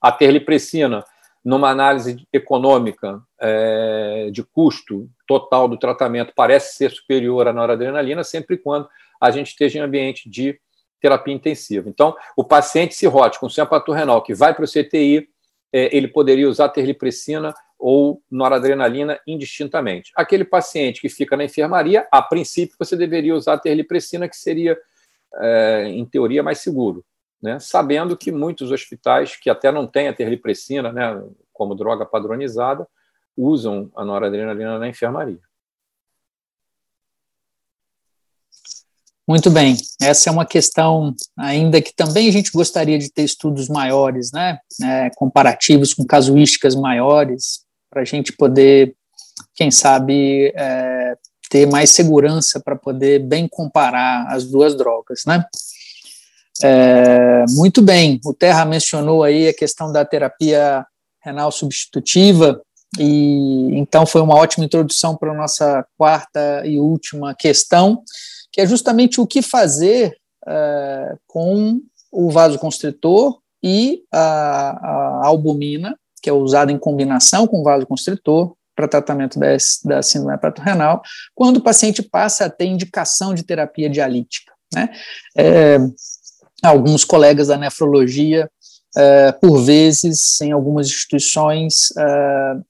A 0.01 0.11
terlipressina 0.11 1.03
numa 1.43 1.69
análise 1.69 2.27
econômica 2.33 3.21
é, 3.39 4.29
de 4.31 4.43
custo 4.43 5.07
total 5.27 5.67
do 5.67 5.77
tratamento, 5.77 6.33
parece 6.35 6.75
ser 6.75 6.89
superior 6.89 7.47
à 7.47 7.53
noradrenalina, 7.53 8.23
sempre 8.23 8.57
quando 8.57 8.89
a 9.21 9.29
gente 9.29 9.49
esteja 9.49 9.77
em 9.77 9.81
ambiente 9.83 10.27
de 10.27 10.59
terapia 10.99 11.35
intensiva. 11.35 11.87
Então, 11.87 12.15
o 12.35 12.43
paciente 12.43 12.95
cirrótico 12.95 13.45
com 13.45 13.49
síndrome 13.49 13.83
renal 13.89 14.23
que 14.23 14.33
vai 14.33 14.55
para 14.55 14.65
o 14.65 14.67
CTI, 14.67 15.29
ele 15.91 16.07
poderia 16.07 16.47
usar 16.47 16.69
terlipressina 16.69 17.53
ou 17.77 18.21
noradrenalina 18.31 19.19
indistintamente. 19.27 20.11
Aquele 20.15 20.45
paciente 20.45 21.01
que 21.01 21.09
fica 21.09 21.35
na 21.35 21.43
enfermaria, 21.43 22.07
a 22.11 22.21
princípio, 22.21 22.75
você 22.79 22.95
deveria 22.95 23.35
usar 23.35 23.57
terlipressina, 23.59 24.29
que 24.29 24.37
seria, 24.37 24.77
é, 25.35 25.87
em 25.89 26.05
teoria, 26.05 26.41
mais 26.41 26.59
seguro 26.59 27.03
né, 27.45 27.59
sabendo 27.59 28.17
que 28.17 28.31
muitos 28.31 28.71
hospitais 28.71 29.35
que 29.35 29.51
até 29.51 29.71
não 29.71 29.85
têm 29.85 30.07
a 30.07 30.13
terlipressina 30.13 30.91
né, 30.91 31.23
como 31.53 31.75
droga 31.75 32.03
padronizada 32.03 32.87
usam 33.37 33.91
a 33.95 34.03
noradrenalina 34.03 34.79
na 34.79 34.87
enfermaria. 34.87 35.39
Muito 39.27 39.49
bem, 39.49 39.75
essa 39.99 40.29
é 40.29 40.31
uma 40.31 40.45
questão 40.45 41.15
ainda 41.35 41.81
que 41.81 41.91
também 41.95 42.29
a 42.29 42.31
gente 42.31 42.51
gostaria 42.51 42.99
de 42.99 43.11
ter 43.11 43.23
estudos 43.23 43.67
maiores, 43.67 44.31
né, 44.31 44.59
é, 44.83 45.09
comparativos 45.15 45.95
com 45.95 46.05
casuísticas 46.05 46.75
maiores, 46.75 47.61
para 47.89 48.03
a 48.03 48.05
gente 48.05 48.31
poder, 48.33 48.95
quem 49.55 49.71
sabe, 49.71 50.53
é, 50.55 51.15
ter 51.49 51.65
mais 51.65 51.89
segurança 51.89 52.59
para 52.59 52.75
poder 52.75 53.19
bem 53.19 53.47
comparar 53.47 54.27
as 54.27 54.45
duas 54.45 54.75
drogas, 54.75 55.21
né? 55.25 55.43
É, 56.63 57.45
muito 57.49 57.81
bem, 57.81 58.19
o 58.23 58.33
Terra 58.33 58.63
mencionou 58.63 59.23
aí 59.23 59.47
a 59.47 59.53
questão 59.53 59.91
da 59.91 60.05
terapia 60.05 60.85
renal 61.23 61.51
substitutiva, 61.51 62.61
e 62.99 63.77
então 63.77 64.05
foi 64.05 64.21
uma 64.21 64.35
ótima 64.35 64.65
introdução 64.65 65.17
para 65.17 65.31
a 65.31 65.35
nossa 65.35 65.85
quarta 65.97 66.61
e 66.65 66.79
última 66.79 67.33
questão, 67.33 68.03
que 68.55 68.61
é 68.61 68.65
justamente 68.65 69.19
o 69.19 69.27
que 69.27 69.41
fazer 69.41 70.15
é, 70.47 71.17
com 71.27 71.81
o 72.09 72.31
vasoconstritor 72.31 73.37
e 73.61 74.03
a, 74.09 75.19
a, 75.21 75.27
albumina, 75.27 75.93
que 76.21 76.29
é 76.29 76.33
usada 76.33 76.71
em 76.71 76.79
combinação 76.79 77.45
com 77.47 77.59
o 77.59 77.63
vasoconstritor 77.63 78.55
para 78.73 78.87
tratamento 78.87 79.37
da, 79.37 79.47
da 79.83 80.01
síndrome 80.01 80.35
hepatorenal, 80.35 81.01
quando 81.33 81.57
o 81.57 81.61
paciente 81.61 82.01
passa 82.01 82.45
a 82.45 82.49
ter 82.49 82.67
indicação 82.67 83.33
de 83.33 83.43
terapia 83.43 83.89
dialítica. 83.89 84.53
Né? 84.73 84.89
É, 85.37 85.77
alguns 86.63 87.03
colegas 87.03 87.47
da 87.47 87.57
nefrologia, 87.57 88.49
uh, 88.95 89.39
por 89.41 89.57
vezes, 89.63 90.39
em 90.39 90.53
algumas 90.53 90.87
instituições, 90.87 91.89
uh, 91.91 92.63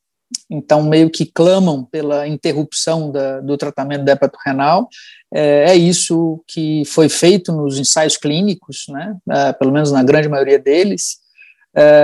então 0.50 0.84
meio 0.84 1.10
que 1.10 1.26
clamam 1.26 1.84
pela 1.84 2.28
interrupção 2.28 3.12
da, 3.12 3.42
do 3.42 3.58
tratamento 3.58 4.04
da 4.04 4.14
hepatorenal. 4.14 4.88
É, 5.34 5.72
é 5.72 5.76
isso 5.76 6.44
que 6.48 6.84
foi 6.86 7.10
feito 7.10 7.52
nos 7.52 7.78
ensaios 7.78 8.18
clínicos, 8.18 8.86
né, 8.90 9.16
uh, 9.28 9.58
pelo 9.58 9.72
menos 9.72 9.92
na 9.92 10.04
grande 10.04 10.30
maioria 10.30 10.60
deles, 10.60 11.24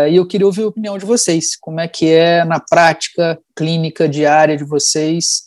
e 0.09 0.17
eu 0.17 0.27
queria 0.27 0.45
ouvir 0.45 0.63
a 0.63 0.67
opinião 0.67 0.97
de 0.97 1.05
vocês, 1.05 1.55
como 1.55 1.79
é 1.79 1.87
que 1.87 2.09
é 2.09 2.43
na 2.43 2.59
prática 2.59 3.39
clínica 3.55 4.05
diária 4.05 4.57
de 4.57 4.65
vocês 4.65 5.43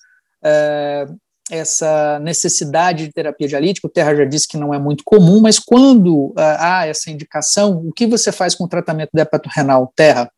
essa 1.51 2.19
necessidade 2.21 3.07
de 3.07 3.13
terapia 3.13 3.47
dialítica, 3.47 3.87
o 3.87 3.91
Terra 3.91 4.15
já 4.15 4.25
disse 4.25 4.49
que 4.49 4.57
não 4.57 4.73
é 4.73 4.79
muito 4.79 5.05
comum, 5.05 5.41
mas 5.41 5.59
quando 5.59 6.29
uh, 6.29 6.35
há 6.37 6.87
essa 6.87 7.11
indicação, 7.11 7.77
o 7.87 7.93
que 7.93 8.07
você 8.07 8.33
faz 8.33 8.55
com 8.55 8.65
o 8.65 8.69
tratamento 8.69 9.11
da 9.13 9.23
hepatorenal, 9.23 9.93
Terra? 9.95 10.31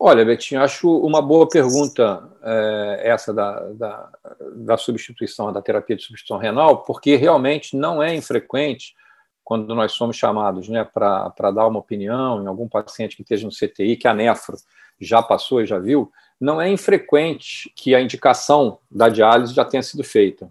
Olha, 0.00 0.24
Betinho, 0.24 0.62
acho 0.62 0.88
uma 1.00 1.20
boa 1.20 1.48
pergunta 1.48 2.30
é, 2.42 3.00
essa 3.10 3.34
da, 3.34 3.60
da, 3.72 4.10
da, 4.54 4.76
substituição, 4.76 5.52
da 5.52 5.60
terapia 5.60 5.96
de 5.96 6.04
substituição 6.04 6.38
renal, 6.38 6.84
porque 6.84 7.16
realmente 7.16 7.76
não 7.76 8.00
é 8.00 8.14
infrequente 8.14 8.94
quando 9.42 9.74
nós 9.74 9.92
somos 9.92 10.16
chamados 10.16 10.68
né, 10.68 10.84
para 10.84 11.50
dar 11.50 11.66
uma 11.66 11.80
opinião 11.80 12.40
em 12.40 12.46
algum 12.46 12.68
paciente 12.68 13.16
que 13.16 13.22
esteja 13.22 13.44
no 13.44 13.52
CTI, 13.52 13.96
que 13.96 14.06
a 14.06 14.14
nefro 14.14 14.56
já 15.00 15.20
passou 15.20 15.60
e 15.60 15.66
já 15.66 15.80
viu, 15.80 16.12
não 16.40 16.60
é 16.60 16.70
infrequente 16.70 17.72
que 17.74 17.92
a 17.92 18.00
indicação 18.00 18.78
da 18.88 19.08
diálise 19.08 19.52
já 19.52 19.64
tenha 19.64 19.82
sido 19.82 20.04
feita. 20.04 20.48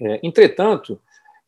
É, 0.00 0.20
entretanto, 0.22 1.00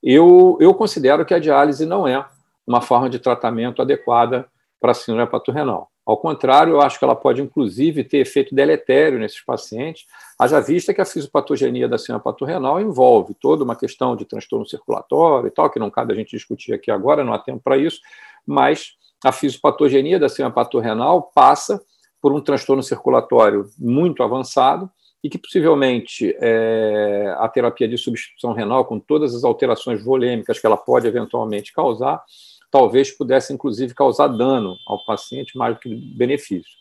eu, 0.02 0.58
eu 0.60 0.74
considero 0.74 1.24
que 1.24 1.34
a 1.34 1.38
diálise 1.38 1.86
não 1.86 2.08
é 2.08 2.26
uma 2.66 2.80
forma 2.80 3.08
de 3.08 3.20
tratamento 3.20 3.82
adequada 3.82 4.48
para 4.80 4.90
a 4.92 4.94
síndrome 4.94 5.22
hepatorenal. 5.22 5.90
Ao 6.08 6.16
contrário, 6.16 6.72
eu 6.72 6.80
acho 6.80 6.98
que 6.98 7.04
ela 7.04 7.14
pode, 7.14 7.42
inclusive, 7.42 8.02
ter 8.02 8.16
efeito 8.16 8.54
deletério 8.54 9.18
nesses 9.18 9.42
pacientes, 9.42 10.06
haja 10.38 10.58
vista 10.58 10.94
que 10.94 11.02
a 11.02 11.04
fisiopatogenia 11.04 11.86
da 11.86 11.98
síndrome 11.98 12.22
hepatorenal 12.22 12.80
envolve 12.80 13.34
toda 13.34 13.62
uma 13.62 13.76
questão 13.76 14.16
de 14.16 14.24
transtorno 14.24 14.66
circulatório 14.66 15.48
e 15.48 15.50
tal, 15.50 15.68
que 15.68 15.78
não 15.78 15.90
cabe 15.90 16.14
a 16.14 16.16
gente 16.16 16.30
discutir 16.30 16.72
aqui 16.72 16.90
agora, 16.90 17.22
não 17.22 17.34
há 17.34 17.38
tempo 17.38 17.60
para 17.62 17.76
isso, 17.76 18.00
mas 18.46 18.94
a 19.22 19.30
fisiopatogenia 19.30 20.18
da 20.18 20.30
síndrome 20.30 20.52
hepatorenal 20.52 21.30
passa 21.34 21.78
por 22.22 22.32
um 22.32 22.40
transtorno 22.40 22.82
circulatório 22.82 23.68
muito 23.78 24.22
avançado 24.22 24.90
e 25.22 25.28
que 25.28 25.36
possivelmente 25.36 26.34
é, 26.40 27.34
a 27.36 27.46
terapia 27.48 27.86
de 27.86 27.98
substituição 27.98 28.54
renal, 28.54 28.86
com 28.86 28.98
todas 28.98 29.34
as 29.34 29.44
alterações 29.44 30.02
volêmicas 30.02 30.58
que 30.58 30.66
ela 30.66 30.78
pode 30.78 31.06
eventualmente 31.06 31.70
causar, 31.70 32.24
talvez 32.70 33.10
pudesse 33.10 33.52
inclusive 33.52 33.94
causar 33.94 34.28
dano 34.28 34.76
ao 34.86 35.04
paciente 35.04 35.56
mais 35.56 35.74
do 35.74 35.80
que 35.80 35.94
benefício. 36.16 36.78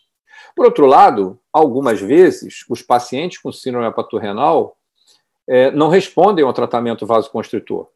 Por 0.54 0.66
outro 0.66 0.86
lado, 0.86 1.38
algumas 1.52 2.00
vezes 2.00 2.64
os 2.68 2.82
pacientes 2.82 3.38
com 3.38 3.52
síndrome 3.52 3.86
hepatorrenal 3.86 4.76
é, 5.48 5.70
não 5.70 5.88
respondem 5.88 6.44
ao 6.44 6.52
tratamento 6.52 7.06
vasoconstritor. 7.06 7.88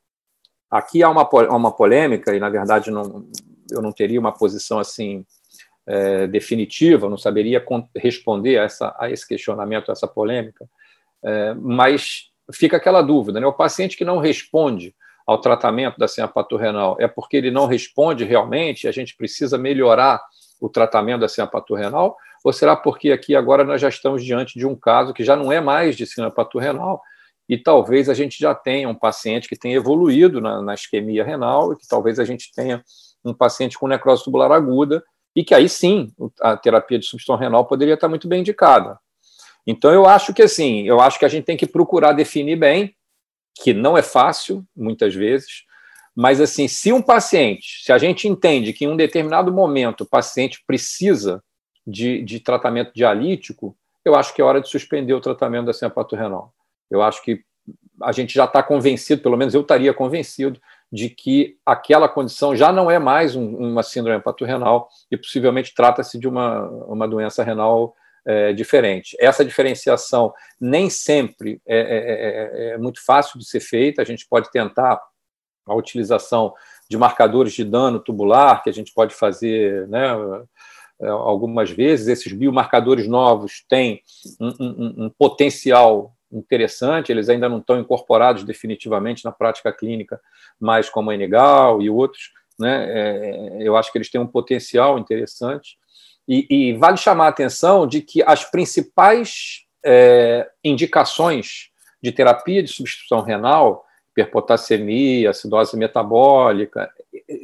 aqui 0.71 1.03
há 1.03 1.11
uma, 1.11 1.29
uma 1.51 1.71
polêmica, 1.71 2.35
e 2.35 2.41
na 2.41 2.49
verdade 2.49 2.91
não, 2.91 3.27
eu 3.71 3.83
não 3.83 3.93
teria 3.93 4.19
uma 4.19 4.33
posição 4.33 4.79
assim 4.79 5.25
é, 5.87 6.27
definitiva, 6.27 7.09
não 7.09 7.19
saberia 7.19 7.65
responder 7.97 8.59
a, 8.59 8.65
essa, 8.65 8.97
a 8.99 9.11
esse 9.11 9.27
questionamento, 9.27 9.91
a 9.91 9.93
essa 9.93 10.09
polêmica, 10.09 10.69
é, 11.23 11.55
mas 11.55 12.31
fica 12.53 12.77
aquela 12.77 13.03
dúvida, 13.03 13.39
né? 13.39 13.47
O 13.47 13.53
paciente 13.53 13.97
que 13.97 14.05
não 14.05 14.19
responde 14.19 14.95
ao 15.33 15.41
tratamento 15.41 15.99
da 15.99 16.07
senha 16.07 16.31
renal 16.59 16.97
é 17.01 17.09
porque 17.09 17.37
ele 17.37 17.51
não 17.51 17.67
responde 17.67 18.25
realmente, 18.25 18.87
a 18.87 18.93
gente 18.93 19.17
precisa 19.17 19.59
melhorar 19.59 20.23
o 20.61 20.69
tratamento 20.69 21.21
da 21.21 21.29
senha 21.29 21.51
renal, 21.77 22.17
ou 22.45 22.53
será 22.53 22.77
porque 22.77 23.11
aqui 23.11 23.35
agora 23.35 23.65
nós 23.65 23.81
já 23.81 23.89
estamos 23.89 24.25
diante 24.25 24.59
de 24.59 24.67
um 24.67 24.77
caso 24.77 25.13
que 25.13 25.25
já 25.25 25.35
não 25.35 25.51
é 25.51 25.61
mais 25.61 25.97
de 25.97 26.07
senha 26.07 26.33
renal 26.61 27.01
e 27.49 27.59
talvez 27.59 28.09
a 28.09 28.15
gente 28.15 28.39
já 28.39 28.55
tenha 28.55 28.89
um 28.89 28.95
paciente 28.95 29.49
que 29.49 29.57
tenha 29.57 29.77
evoluído 29.77 30.41
na, 30.41 30.63
na 30.63 30.75
isquemia 30.75 31.25
renal 31.25 31.73
e 31.73 31.77
que 31.77 31.87
talvez 31.87 32.19
a 32.19 32.25
gente 32.25 32.53
tenha 32.55 32.83
um 33.25 33.35
paciente 33.35 33.79
com 33.79 33.89
necrose 33.89 34.25
tubular 34.25 34.51
aguda 34.53 35.03
e 35.35 35.45
que 35.45 35.55
aí 35.55 35.69
sim 35.69 36.13
a 36.41 36.57
terapia 36.57 36.99
de 36.99 37.07
substituição 37.07 37.41
renal 37.41 37.65
poderia 37.65 37.95
estar 37.95 38.09
muito 38.09 38.29
bem 38.29 38.41
indicada. 38.41 38.99
Então 39.67 39.93
eu 39.93 40.07
acho 40.07 40.35
que 40.35 40.43
assim, 40.43 40.83
eu 40.83 41.01
acho 41.01 41.19
que 41.19 41.25
a 41.25 41.29
gente 41.29 41.45
tem 41.45 41.57
que 41.57 41.67
procurar 41.67 42.13
definir 42.13 42.57
bem, 42.57 42.95
que 43.55 43.73
não 43.73 43.97
é 43.97 44.03
fácil 44.03 44.65
muitas 44.75 45.15
vezes, 45.15 45.65
mas 46.15 46.41
assim, 46.41 46.69
se 46.69 46.93
um 46.93 47.01
paciente, 47.01 47.83
se 47.83 47.93
a 47.93 47.99
gente 47.99 48.29
entende 48.29 48.73
que 48.73 48.85
em 48.85 48.89
um 48.89 48.97
determinado 48.97 49.53
momento 49.53 50.03
o 50.03 50.09
paciente 50.09 50.63
precisa 50.67 51.43
de, 51.87 52.23
de 52.23 52.41
tratamento 52.41 52.93
dialítico, 52.95 53.77
eu 54.05 54.15
acho 54.15 54.35
que 54.35 54.43
é 54.43 54.45
hora 54.45 54.61
de 54.61 54.69
suspender 54.69 55.15
o 55.15 55.21
tratamento 55.21 55.67
da 55.67 55.73
ciapato 55.73 56.17
renal. 56.17 56.53
Eu 56.91 57.03
acho 57.03 57.23
que 57.23 57.43
a 58.03 58.13
gente 58.13 58.35
já 58.35 58.45
está 58.45 58.63
convencido, 58.63 59.23
pelo 59.23 59.37
menos 59.37 59.55
eu 59.55 59.61
estaria 59.61 59.95
convencido, 59.95 60.61
de 60.91 61.09
que 61.09 61.57
aquela 61.65 62.09
condição 62.09 62.55
já 62.55 62.73
não 62.73 62.91
é 62.91 62.99
mais 62.99 63.35
um, 63.35 63.57
uma 63.57 63.83
síndrome 63.83 64.19
hepatorrenal 64.19 64.89
e 65.11 65.17
possivelmente 65.17 65.75
trata-se 65.75 66.19
de 66.19 66.29
uma, 66.29 66.69
uma 66.69 67.09
doença 67.09 67.43
renal 67.43 67.95
é, 68.27 68.53
diferente. 68.53 69.17
Essa 69.21 69.45
diferenciação 69.45 70.33
nem 70.61 70.89
sempre 70.89 71.61
é, 71.67 71.79
é, 71.79 71.81
é, 71.81 72.69
é, 72.71 72.79
muito 72.79 73.05
fácil 73.05 73.39
de 73.39 73.47
ser 73.47 73.61
feita, 73.61 74.03
a 74.03 74.05
gente 74.05 74.27
pode 74.29 74.51
tentar 74.51 75.01
a 75.67 75.75
utilização 75.75 76.55
de 76.89 76.97
marcadores 76.97 77.53
de 77.53 77.65
dano 77.65 78.01
tubular, 78.01 78.63
que 78.63 78.71
a 78.71 78.73
gente 78.73 78.93
pode 78.93 79.15
fazer 79.15 79.87
né, 79.89 80.09
é, 81.01 81.09
algumas 81.09 81.71
vezes, 81.71 82.09
esses 82.09 82.33
biomarcadores 82.33 83.09
novos 83.09 83.65
têm 83.69 84.03
um, 84.41 84.49
um, 84.61 85.05
um 85.05 85.11
potencial 85.11 86.15
interessante, 86.31 87.13
eles 87.13 87.29
ainda 87.29 87.49
não 87.49 87.59
estão 87.59 87.79
incorporados 87.79 88.43
definitivamente 88.45 89.25
na 89.25 89.33
prática 89.33 89.73
clínica, 89.73 90.21
mais 90.59 90.89
como 90.89 91.11
a 91.11 91.15
Enegal 91.15 91.83
e 91.83 91.91
outros, 91.91 92.31
né? 92.59 92.87
É, 92.89 93.57
eu 93.61 93.77
acho 93.77 93.91
que 93.91 93.99
eles 93.99 94.11
têm 94.11 94.21
um 94.21 94.27
potencial 94.27 94.99
interessante. 94.99 95.77
E, 96.29 96.47
e 96.49 96.73
vale 96.75 96.97
chamar 96.97 97.27
a 97.27 97.29
atenção 97.29 97.87
de 97.87 98.01
que 98.01 98.23
as 98.23 98.45
principais 98.45 99.65
é, 99.85 100.49
indicações 100.63 101.71
de 102.03 102.13
terapia 102.13 102.63
de 102.63 102.69
substituição 102.69 103.21
renal, 103.21 103.85
hiperpotassemia, 104.11 105.31
acidose 105.31 105.77
metabólica, 105.77 106.91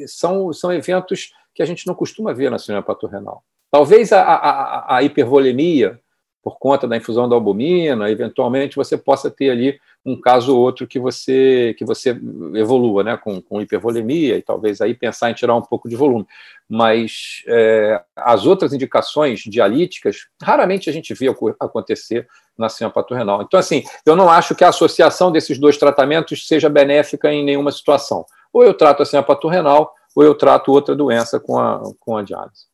são, 0.07 0.53
são 0.53 0.73
eventos 0.73 1.33
que 1.55 1.63
a 1.63 1.67
gente 1.67 1.87
não 1.87 1.95
costuma 1.95 2.33
ver 2.33 2.51
na 2.51 2.59
cinema 2.59 2.85
renal. 3.11 3.43
Talvez 3.71 4.13
a, 4.13 4.23
a, 4.23 4.97
a 4.97 5.03
hipervolemia, 5.03 6.01
por 6.43 6.59
conta 6.59 6.87
da 6.87 6.97
infusão 6.97 7.29
da 7.29 7.35
albumina, 7.35 8.11
eventualmente 8.11 8.77
você 8.77 8.97
possa 8.97 9.31
ter 9.31 9.51
ali 9.51 9.79
um 10.05 10.19
caso 10.19 10.55
ou 10.55 10.63
outro 10.63 10.87
que 10.87 10.99
você 10.99 11.75
que 11.77 11.85
você 11.85 12.11
evolua, 12.55 13.03
né, 13.03 13.17
com, 13.17 13.41
com 13.43 13.61
hipervolemia 13.61 14.37
e 14.37 14.43
talvez 14.43 14.81
aí 14.81 14.95
pensar 14.95 15.31
em 15.31 15.35
tirar 15.35 15.55
um 15.55 15.63
pouco 15.63 15.89
de 15.89 15.97
volume. 15.97 16.27
Mas 16.69 17.43
é, 17.47 18.03
as 18.17 18.47
outras 18.47 18.73
indicações 18.73 19.41
dialíticas 19.41 20.29
raramente 20.43 20.89
a 20.89 20.93
gente 20.93 21.13
vê 21.15 21.27
acontecer 21.61 22.27
na 22.57 22.69
cianopatia 22.69 23.19
renal. 23.19 23.43
Então, 23.43 23.59
assim, 23.59 23.85
eu 24.05 24.17
não 24.17 24.29
acho 24.29 24.55
que 24.55 24.65
a 24.65 24.69
associação 24.69 25.31
desses 25.31 25.59
dois 25.59 25.77
tratamentos 25.77 26.47
seja 26.47 26.69
benéfica 26.69 27.33
em 27.33 27.45
nenhuma 27.45 27.71
situação. 27.71 28.25
Ou 28.53 28.65
eu 28.65 28.75
trato 28.75 29.03
a 29.03 29.07
cianopatia 29.07 29.51
renal, 29.51 29.95
ou 30.15 30.25
eu 30.25 30.35
trato 30.35 30.73
outra 30.73 30.97
doença 30.97 31.39
com 31.39 31.59
a, 31.59 31.81
com 32.01 32.17
a 32.17 32.23
diálise. 32.23 32.67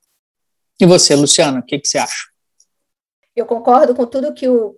E 0.80 0.86
você, 0.86 1.14
Luciana, 1.14 1.60
o 1.60 1.62
que, 1.62 1.78
que 1.78 1.86
você 1.86 1.98
acha? 1.98 2.33
Eu 3.34 3.46
concordo 3.46 3.94
com 3.94 4.06
tudo 4.06 4.34
que 4.34 4.48
o 4.48 4.76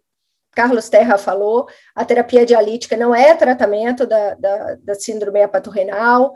Carlos 0.53 0.89
Terra 0.89 1.19
falou, 1.19 1.69
a 1.95 2.05
terapia 2.05 2.47
dialítica 2.47 2.97
não 2.97 3.15
é 3.15 3.35
tratamento 3.35 4.07
da, 4.07 4.35
da, 4.35 4.75
da 4.77 4.95
síndrome 4.95 5.41
hepatorrenal. 5.41 6.33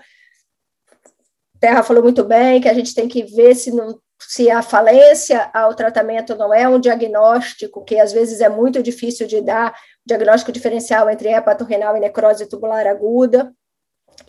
Terra 1.59 1.83
falou 1.83 2.02
muito 2.02 2.22
bem 2.22 2.61
que 2.61 2.68
a 2.68 2.74
gente 2.74 2.94
tem 2.94 3.09
que 3.09 3.22
ver 3.22 3.54
se, 3.54 3.70
não, 3.70 3.98
se 4.20 4.50
a 4.50 4.61
falência 4.61 5.50
ao 5.54 5.74
tratamento 5.74 6.35
não 6.35 6.52
é 6.52 6.68
um 6.68 6.78
diagnóstico, 6.78 7.83
que 7.83 7.98
às 7.98 8.12
vezes 8.12 8.42
é 8.42 8.48
muito 8.48 8.83
difícil 8.83 9.26
de 9.26 9.40
dar, 9.40 9.74
diagnóstico 10.04 10.52
diferencial 10.52 11.09
entre 11.09 11.30
hepatorrenal 11.30 11.96
e 11.96 12.00
necrose 12.00 12.46
tubular 12.46 12.87
aguda. 12.87 13.54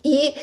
E 0.02 0.34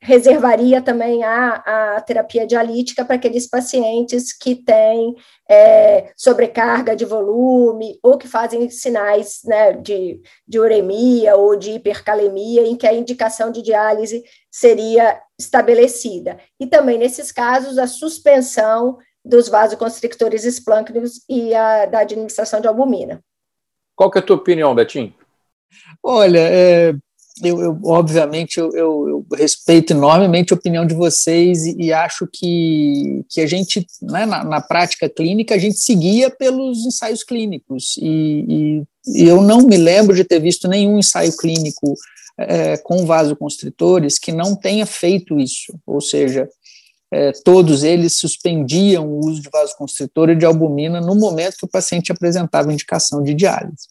reservaria 0.00 0.80
também 0.80 1.22
a, 1.22 1.96
a 1.96 2.00
terapia 2.00 2.46
dialítica 2.46 3.04
para 3.04 3.16
aqueles 3.16 3.46
pacientes 3.46 4.32
que 4.32 4.54
têm 4.54 5.14
é, 5.48 6.12
sobrecarga 6.16 6.96
de 6.96 7.04
volume 7.04 7.98
ou 8.02 8.16
que 8.16 8.26
fazem 8.26 8.70
sinais 8.70 9.40
né, 9.44 9.74
de, 9.74 10.20
de 10.48 10.58
uremia 10.58 11.36
ou 11.36 11.54
de 11.54 11.72
hipercalemia, 11.72 12.62
em 12.62 12.76
que 12.76 12.86
a 12.86 12.94
indicação 12.94 13.52
de 13.52 13.60
diálise 13.60 14.24
seria 14.50 15.20
estabelecida. 15.38 16.38
E 16.58 16.66
também, 16.66 16.96
nesses 16.96 17.30
casos, 17.30 17.76
a 17.76 17.86
suspensão 17.86 18.96
dos 19.22 19.48
vasoconstrictores 19.48 20.44
esplâncnicos 20.44 21.20
e 21.28 21.54
a 21.54 21.84
da 21.84 22.00
administração 22.00 22.60
de 22.60 22.68
albumina. 22.68 23.22
Qual 23.94 24.10
que 24.10 24.18
é 24.18 24.20
a 24.20 24.24
tua 24.24 24.36
opinião, 24.36 24.74
Betinho? 24.74 25.12
Olha, 26.02 26.38
é, 26.38 26.94
eu, 27.42 27.60
eu 27.60 27.78
obviamente 27.84 28.58
eu, 28.58 28.70
eu, 28.74 29.26
respeito 29.34 29.92
enormemente 29.92 30.52
a 30.52 30.56
opinião 30.56 30.86
de 30.86 30.94
vocês 30.94 31.66
e, 31.66 31.76
e 31.78 31.92
acho 31.92 32.26
que, 32.32 33.24
que 33.28 33.40
a 33.40 33.46
gente, 33.46 33.86
né, 34.00 34.24
na, 34.24 34.42
na, 34.44 34.60
prática 34.60 35.08
clínica, 35.08 35.54
a 35.54 35.58
gente 35.58 35.78
seguia 35.78 36.30
pelos 36.30 36.86
ensaios 36.86 37.22
clínicos 37.22 37.96
e, 38.00 38.82
e, 39.06 39.22
e 39.22 39.28
eu 39.28 39.42
não 39.42 39.62
me 39.62 39.76
lembro 39.76 40.14
de 40.16 40.24
ter 40.24 40.40
visto 40.40 40.66
nenhum 40.68 40.98
ensaio 40.98 41.36
clínico 41.36 41.94
é, 42.38 42.76
com 42.78 43.04
vasoconstritores 43.04 44.18
que 44.18 44.32
não 44.32 44.54
tenha 44.54 44.86
feito 44.86 45.38
isso, 45.38 45.78
ou 45.86 46.00
seja, 46.00 46.48
é, 47.10 47.32
todos 47.44 47.84
eles 47.84 48.16
suspendiam 48.16 49.06
o 49.06 49.20
uso 49.26 49.40
de 49.40 49.50
vasoconstritor 49.50 50.30
e 50.30 50.36
de 50.36 50.44
albumina 50.44 51.00
no 51.00 51.14
momento 51.14 51.56
que 51.58 51.64
o 51.64 51.70
paciente 51.70 52.10
apresentava 52.10 52.72
indicação 52.72 53.22
de 53.22 53.32
diálise. 53.32 53.86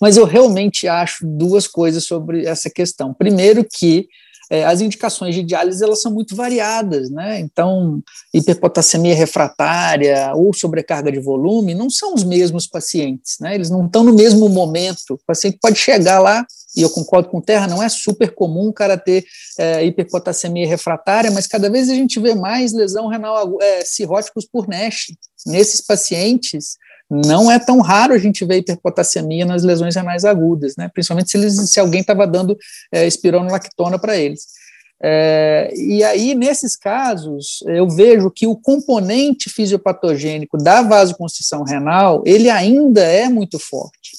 Mas 0.00 0.16
eu 0.16 0.24
realmente 0.24 0.88
acho 0.88 1.26
duas 1.26 1.66
coisas 1.66 2.04
sobre 2.04 2.46
essa 2.46 2.70
questão. 2.70 3.12
Primeiro 3.12 3.64
que 3.64 4.08
é, 4.50 4.64
as 4.64 4.80
indicações 4.80 5.32
de 5.32 5.44
diálise 5.44 5.82
elas 5.82 6.02
são 6.02 6.12
muito 6.12 6.34
variadas, 6.34 7.08
né? 7.08 7.38
Então, 7.38 8.02
hiperpotassemia 8.34 9.14
refratária 9.14 10.32
ou 10.34 10.52
sobrecarga 10.52 11.12
de 11.12 11.20
volume 11.20 11.72
não 11.72 11.88
são 11.88 12.14
os 12.14 12.24
mesmos 12.24 12.66
pacientes, 12.66 13.36
né? 13.40 13.54
Eles 13.54 13.70
não 13.70 13.86
estão 13.86 14.02
no 14.02 14.12
mesmo 14.12 14.48
momento. 14.48 15.14
O 15.14 15.18
paciente 15.24 15.56
pode 15.62 15.78
chegar 15.78 16.18
lá, 16.18 16.44
e 16.76 16.82
eu 16.82 16.90
concordo 16.90 17.28
com 17.28 17.38
o 17.38 17.42
Terra, 17.42 17.68
não 17.68 17.80
é 17.80 17.88
super 17.88 18.34
comum 18.34 18.68
o 18.68 18.72
cara 18.72 18.98
ter 18.98 19.24
é, 19.56 19.84
hiperpotassemia 19.84 20.66
refratária, 20.66 21.30
mas 21.30 21.46
cada 21.46 21.70
vez 21.70 21.88
a 21.88 21.94
gente 21.94 22.18
vê 22.18 22.34
mais 22.34 22.72
lesão 22.72 23.06
renal 23.06 23.56
é, 23.62 23.84
cirróticos 23.84 24.46
por 24.50 24.66
NASH. 24.66 25.12
Nesses 25.46 25.80
pacientes, 25.80 26.76
não 27.10 27.50
é 27.50 27.58
tão 27.58 27.80
raro 27.80 28.14
a 28.14 28.18
gente 28.18 28.44
ver 28.44 28.58
hiperpotassemia 28.58 29.44
nas 29.44 29.64
lesões 29.64 29.96
renais 29.96 30.24
agudas, 30.24 30.76
né? 30.76 30.88
principalmente 30.88 31.30
se, 31.30 31.36
eles, 31.36 31.70
se 31.70 31.80
alguém 31.80 32.02
estava 32.02 32.24
dando 32.24 32.56
é, 32.92 33.04
espironolactona 33.06 33.98
para 33.98 34.16
eles. 34.16 34.46
É, 35.02 35.72
e 35.74 36.04
aí, 36.04 36.34
nesses 36.34 36.76
casos, 36.76 37.64
eu 37.66 37.88
vejo 37.88 38.30
que 38.30 38.46
o 38.46 38.54
componente 38.54 39.48
fisiopatogênico 39.48 40.58
da 40.58 40.82
vasoconstrição 40.82 41.64
renal, 41.64 42.22
ele 42.26 42.50
ainda 42.50 43.02
é 43.02 43.28
muito 43.28 43.58
forte. 43.58 44.12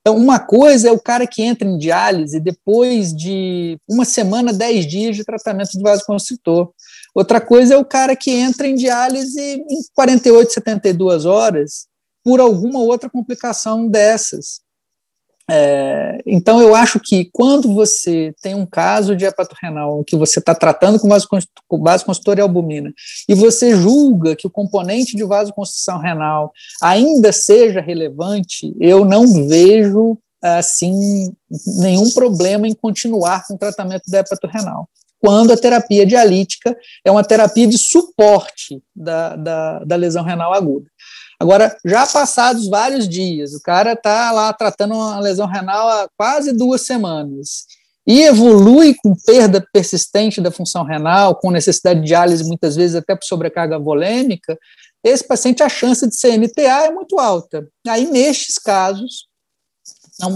Então, 0.00 0.16
uma 0.16 0.38
coisa 0.38 0.88
é 0.88 0.92
o 0.92 1.00
cara 1.00 1.26
que 1.26 1.42
entra 1.42 1.66
em 1.66 1.78
diálise 1.78 2.38
depois 2.38 3.14
de 3.14 3.78
uma 3.88 4.04
semana, 4.04 4.52
dez 4.52 4.86
dias 4.86 5.16
de 5.16 5.24
tratamento 5.24 5.72
de 5.72 5.82
vasoconstritor. 5.82 6.70
Outra 7.14 7.40
coisa 7.40 7.74
é 7.74 7.78
o 7.78 7.84
cara 7.84 8.14
que 8.14 8.30
entra 8.30 8.66
em 8.66 8.74
diálise 8.74 9.40
em 9.40 9.80
48, 9.94 10.52
72 10.52 11.24
horas 11.24 11.86
por 12.24 12.40
alguma 12.40 12.80
outra 12.80 13.10
complicação 13.10 13.88
dessas. 13.88 14.60
É, 15.50 16.18
então, 16.24 16.60
eu 16.60 16.74
acho 16.74 17.00
que 17.00 17.28
quando 17.32 17.74
você 17.74 18.34
tem 18.40 18.54
um 18.54 18.64
caso 18.64 19.16
de 19.16 19.24
hepatorrenal 19.24 20.04
que 20.04 20.16
você 20.16 20.38
está 20.38 20.54
tratando 20.54 20.98
com 21.00 21.08
vasoconstritor 21.82 22.38
e 22.38 22.40
albumina, 22.40 22.92
e 23.28 23.34
você 23.34 23.74
julga 23.74 24.36
que 24.36 24.46
o 24.46 24.50
componente 24.50 25.16
de 25.16 25.24
vasoconstrição 25.24 25.98
renal 25.98 26.52
ainda 26.80 27.32
seja 27.32 27.80
relevante, 27.80 28.74
eu 28.80 29.04
não 29.04 29.46
vejo 29.48 30.16
assim 30.40 31.32
nenhum 31.80 32.10
problema 32.10 32.66
em 32.66 32.74
continuar 32.74 33.46
com 33.46 33.54
o 33.54 33.58
tratamento 33.58 34.04
da 34.08 34.20
hepatorenal. 34.20 34.88
Quando 35.22 35.52
a 35.52 35.56
terapia 35.56 36.04
dialítica 36.04 36.76
é 37.04 37.10
uma 37.10 37.22
terapia 37.22 37.66
de 37.66 37.78
suporte 37.78 38.82
da, 38.94 39.36
da, 39.36 39.78
da 39.84 39.96
lesão 39.96 40.24
renal 40.24 40.52
aguda. 40.52 40.86
Agora, 41.38 41.76
já 41.84 42.06
passados 42.06 42.68
vários 42.68 43.08
dias, 43.08 43.54
o 43.54 43.62
cara 43.62 43.92
está 43.92 44.32
lá 44.32 44.52
tratando 44.52 44.94
uma 44.94 45.20
lesão 45.20 45.46
renal 45.46 45.88
há 45.88 46.08
quase 46.16 46.52
duas 46.52 46.82
semanas 46.82 47.66
e 48.04 48.22
evolui 48.22 48.94
com 48.94 49.14
perda 49.14 49.64
persistente 49.72 50.40
da 50.40 50.50
função 50.50 50.84
renal, 50.84 51.36
com 51.36 51.52
necessidade 51.52 52.00
de 52.00 52.06
diálise, 52.06 52.44
muitas 52.44 52.74
vezes 52.74 52.96
até 52.96 53.14
por 53.14 53.24
sobrecarga 53.24 53.78
volêmica, 53.78 54.58
esse 55.04 55.26
paciente, 55.26 55.62
a 55.62 55.68
chance 55.68 56.08
de 56.08 56.16
CNTA 56.16 56.86
é 56.86 56.90
muito 56.90 57.18
alta. 57.18 57.66
Aí, 57.88 58.06
nestes 58.06 58.56
casos, 58.56 59.26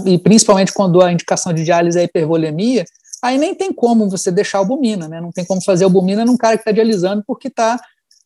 e 0.05 0.17
principalmente 0.17 0.73
quando 0.73 1.01
a 1.01 1.11
indicação 1.11 1.53
de 1.53 1.63
diálise 1.63 1.97
é 1.97 2.03
hipervolemia, 2.03 2.85
aí 3.23 3.37
nem 3.37 3.55
tem 3.55 3.73
como 3.73 4.09
você 4.09 4.31
deixar 4.31 4.59
albumina, 4.59 5.07
né? 5.07 5.19
Não 5.19 5.31
tem 5.31 5.45
como 5.45 5.63
fazer 5.63 5.83
albumina 5.83 6.25
num 6.25 6.37
cara 6.37 6.57
que 6.57 6.61
está 6.61 6.71
dialisando 6.71 7.23
porque 7.25 7.47
está 7.47 7.79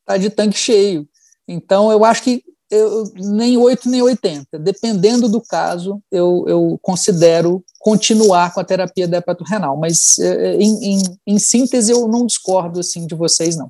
tá 0.06 0.18
de 0.18 0.30
tanque 0.30 0.58
cheio. 0.58 1.08
Então, 1.48 1.92
eu 1.92 2.06
acho 2.06 2.24
que 2.24 2.44
eu, 2.70 3.12
nem 3.16 3.58
8 3.58 3.90
nem 3.90 4.02
80. 4.02 4.58
Dependendo 4.58 5.28
do 5.28 5.42
caso, 5.42 6.02
eu, 6.10 6.46
eu 6.48 6.80
considero 6.82 7.64
continuar 7.80 8.54
com 8.54 8.62
a 8.62 8.64
terapia 8.64 9.08
da 9.08 9.18
hepatorenal. 9.18 9.76
Mas, 9.76 10.18
é, 10.20 10.56
em, 10.56 10.96
em, 10.96 11.02
em 11.28 11.40
síntese, 11.40 11.92
eu 11.92 12.08
não 12.08 12.26
discordo 12.26 12.80
assim 12.80 13.06
de 13.06 13.14
vocês, 13.14 13.58
não. 13.58 13.70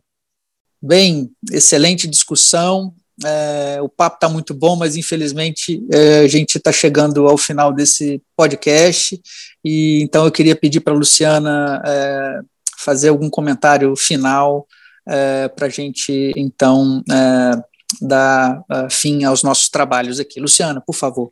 Bem, 0.82 1.32
excelente 1.52 2.08
discussão. 2.08 2.94
É, 3.26 3.80
o 3.82 3.90
papo 3.90 4.16
está 4.16 4.30
muito 4.30 4.54
bom, 4.54 4.76
mas 4.76 4.96
infelizmente 4.96 5.86
é, 5.92 6.20
a 6.20 6.28
gente 6.28 6.58
está 6.58 6.72
chegando 6.72 7.28
ao 7.28 7.38
final 7.38 7.74
desse 7.74 8.22
podcast. 8.36 9.20
E 9.64 10.02
então 10.02 10.26
eu 10.26 10.32
queria 10.32 10.56
pedir 10.56 10.80
para 10.80 10.94
a 10.94 10.98
Luciana 10.98 11.82
é, 11.86 12.40
fazer 12.78 13.10
algum 13.10 13.30
comentário 13.30 13.96
final 13.96 14.68
é, 15.08 15.48
para 15.48 15.68
a 15.68 15.70
gente 15.70 16.32
então 16.36 17.04
é, 17.12 17.64
dar 18.00 18.60
uh, 18.62 18.90
fim 18.90 19.24
aos 19.24 19.44
nossos 19.44 19.70
trabalhos 19.70 20.20
aqui. 20.20 20.40
Luciana, 20.40 20.82
por 20.82 20.94
favor. 20.94 21.32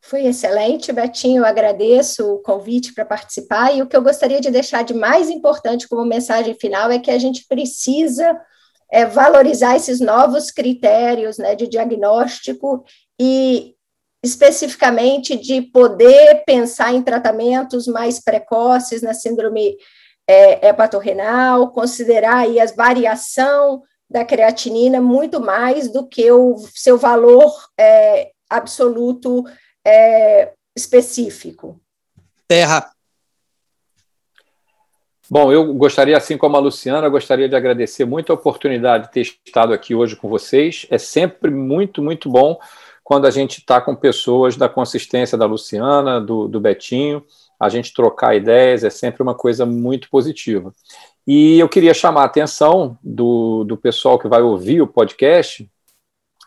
Foi 0.00 0.26
excelente, 0.26 0.92
Betinho. 0.92 1.38
Eu 1.38 1.46
agradeço 1.46 2.34
o 2.34 2.38
convite 2.38 2.92
para 2.92 3.04
participar. 3.04 3.74
E 3.74 3.82
o 3.82 3.86
que 3.86 3.96
eu 3.96 4.02
gostaria 4.02 4.40
de 4.40 4.50
deixar 4.50 4.82
de 4.82 4.92
mais 4.92 5.30
importante 5.30 5.88
como 5.88 6.04
mensagem 6.04 6.54
final 6.54 6.90
é 6.90 6.98
que 6.98 7.10
a 7.10 7.18
gente 7.18 7.46
precisa 7.48 8.36
é, 8.92 9.06
valorizar 9.06 9.74
esses 9.74 10.00
novos 10.00 10.50
critérios 10.50 11.38
né, 11.38 11.54
de 11.54 11.66
diagnóstico 11.66 12.84
e 13.18 13.74
especificamente 14.22 15.34
de 15.34 15.62
poder 15.62 16.44
pensar 16.44 16.92
em 16.92 17.02
tratamentos 17.02 17.86
mais 17.86 18.22
precoces 18.22 19.00
na 19.00 19.14
síndrome 19.14 19.76
é, 20.28 20.68
hepatorrenal, 20.68 21.72
considerar 21.72 22.36
aí 22.36 22.60
a 22.60 22.66
variação 22.66 23.82
da 24.08 24.24
creatinina 24.24 25.00
muito 25.00 25.40
mais 25.40 25.90
do 25.90 26.06
que 26.06 26.30
o 26.30 26.56
seu 26.74 26.98
valor 26.98 27.50
é, 27.78 28.30
absoluto 28.48 29.42
é, 29.84 30.52
específico. 30.76 31.80
Terra. 32.46 32.92
Bom, 35.32 35.50
eu 35.50 35.72
gostaria, 35.72 36.14
assim 36.14 36.36
como 36.36 36.58
a 36.58 36.60
Luciana, 36.60 37.08
gostaria 37.08 37.48
de 37.48 37.56
agradecer 37.56 38.04
muito 38.04 38.30
a 38.30 38.34
oportunidade 38.34 39.06
de 39.06 39.12
ter 39.12 39.20
estado 39.46 39.72
aqui 39.72 39.94
hoje 39.94 40.14
com 40.14 40.28
vocês. 40.28 40.84
É 40.90 40.98
sempre 40.98 41.50
muito, 41.50 42.02
muito 42.02 42.28
bom 42.28 42.60
quando 43.02 43.26
a 43.26 43.30
gente 43.30 43.60
está 43.60 43.80
com 43.80 43.96
pessoas 43.96 44.58
da 44.58 44.68
consistência 44.68 45.38
da 45.38 45.46
Luciana, 45.46 46.20
do, 46.20 46.48
do 46.48 46.60
Betinho, 46.60 47.24
a 47.58 47.70
gente 47.70 47.94
trocar 47.94 48.36
ideias 48.36 48.84
é 48.84 48.90
sempre 48.90 49.22
uma 49.22 49.34
coisa 49.34 49.64
muito 49.64 50.10
positiva. 50.10 50.70
E 51.26 51.58
eu 51.58 51.66
queria 51.66 51.94
chamar 51.94 52.24
a 52.24 52.26
atenção 52.26 52.98
do, 53.02 53.64
do 53.64 53.78
pessoal 53.78 54.18
que 54.18 54.28
vai 54.28 54.42
ouvir 54.42 54.82
o 54.82 54.86
podcast 54.86 55.66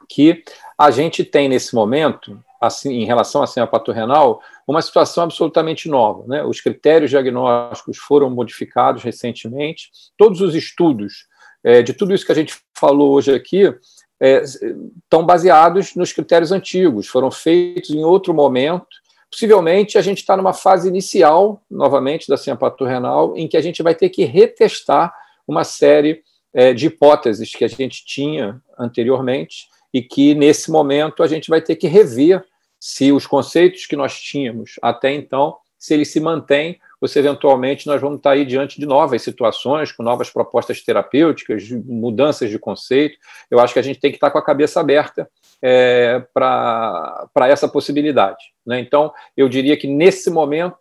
que 0.07 0.43
a 0.77 0.91
gente 0.91 1.23
tem 1.23 1.49
nesse 1.49 1.73
momento, 1.73 2.39
assim, 2.67 2.93
em 2.93 3.05
relação 3.05 3.41
à 3.41 3.47
cianopato 3.47 3.91
renal, 3.91 4.41
uma 4.67 4.81
situação 4.81 5.23
absolutamente 5.23 5.89
nova. 5.89 6.23
Né? 6.27 6.43
Os 6.43 6.61
critérios 6.61 7.09
diagnósticos 7.09 7.97
foram 7.97 8.29
modificados 8.29 9.03
recentemente, 9.03 9.89
todos 10.17 10.41
os 10.41 10.55
estudos 10.55 11.27
é, 11.63 11.81
de 11.81 11.93
tudo 11.93 12.13
isso 12.13 12.25
que 12.25 12.31
a 12.31 12.35
gente 12.35 12.55
falou 12.77 13.13
hoje 13.13 13.33
aqui 13.33 13.73
é, 14.21 14.43
estão 14.43 15.25
baseados 15.25 15.95
nos 15.95 16.13
critérios 16.13 16.51
antigos, 16.51 17.07
foram 17.07 17.31
feitos 17.31 17.89
em 17.89 18.03
outro 18.03 18.33
momento, 18.33 18.85
possivelmente 19.31 19.97
a 19.97 20.01
gente 20.01 20.19
está 20.19 20.37
numa 20.37 20.53
fase 20.53 20.87
inicial, 20.87 21.61
novamente, 21.69 22.27
da 22.27 22.37
cianopatia 22.37 22.87
renal, 22.87 23.35
em 23.35 23.47
que 23.47 23.57
a 23.57 23.61
gente 23.61 23.83
vai 23.83 23.95
ter 23.95 24.09
que 24.09 24.23
retestar 24.23 25.13
uma 25.47 25.63
série 25.63 26.21
é, 26.53 26.73
de 26.73 26.87
hipóteses 26.87 27.51
que 27.51 27.65
a 27.65 27.67
gente 27.67 28.05
tinha 28.05 28.61
anteriormente 28.79 29.67
e 29.93 30.01
que, 30.01 30.33
nesse 30.33 30.71
momento, 30.71 31.21
a 31.21 31.27
gente 31.27 31.49
vai 31.49 31.61
ter 31.61 31.75
que 31.75 31.87
rever 31.87 32.43
se 32.85 33.11
os 33.11 33.25
conceitos 33.25 33.87
que 33.87 33.95
nós 33.95 34.21
tínhamos 34.21 34.75
até 34.79 35.11
então, 35.11 35.57
se 35.75 35.95
eles 35.95 36.11
se 36.11 36.19
mantêm 36.19 36.79
ou 37.01 37.07
se, 37.07 37.17
eventualmente, 37.17 37.87
nós 37.87 37.99
vamos 37.99 38.17
estar 38.17 38.33
aí 38.33 38.45
diante 38.45 38.79
de 38.79 38.85
novas 38.85 39.23
situações, 39.23 39.91
com 39.91 40.03
novas 40.03 40.29
propostas 40.29 40.83
terapêuticas, 40.83 41.67
mudanças 41.71 42.47
de 42.47 42.59
conceito. 42.59 43.17
Eu 43.49 43.59
acho 43.59 43.73
que 43.73 43.79
a 43.79 43.81
gente 43.81 43.99
tem 43.99 44.11
que 44.11 44.17
estar 44.17 44.29
com 44.29 44.37
a 44.37 44.45
cabeça 44.45 44.79
aberta 44.79 45.27
é, 45.63 46.23
para 46.31 47.47
essa 47.47 47.67
possibilidade. 47.67 48.53
Né? 48.63 48.79
Então, 48.79 49.11
eu 49.35 49.49
diria 49.49 49.75
que 49.75 49.87
nesse 49.87 50.29
momento, 50.29 50.77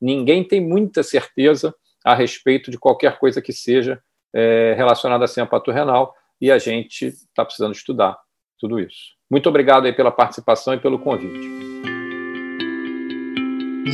ninguém 0.00 0.44
tem 0.44 0.60
muita 0.60 1.02
certeza 1.02 1.74
a 2.04 2.14
respeito 2.14 2.70
de 2.70 2.78
qualquer 2.78 3.18
coisa 3.18 3.42
que 3.42 3.52
seja 3.52 4.00
é, 4.32 4.74
relacionada 4.76 5.24
assim, 5.24 5.40
a 5.40 5.46
pato 5.46 5.72
renal, 5.72 6.14
e 6.40 6.52
a 6.52 6.58
gente 6.58 7.06
está 7.06 7.44
precisando 7.44 7.74
estudar 7.74 8.16
tudo 8.60 8.78
isso. 8.78 9.17
Muito 9.30 9.48
obrigado 9.48 9.84
aí 9.84 9.92
pela 9.92 10.10
participação 10.10 10.74
e 10.74 10.78
pelo 10.78 10.98
convite. 10.98 11.58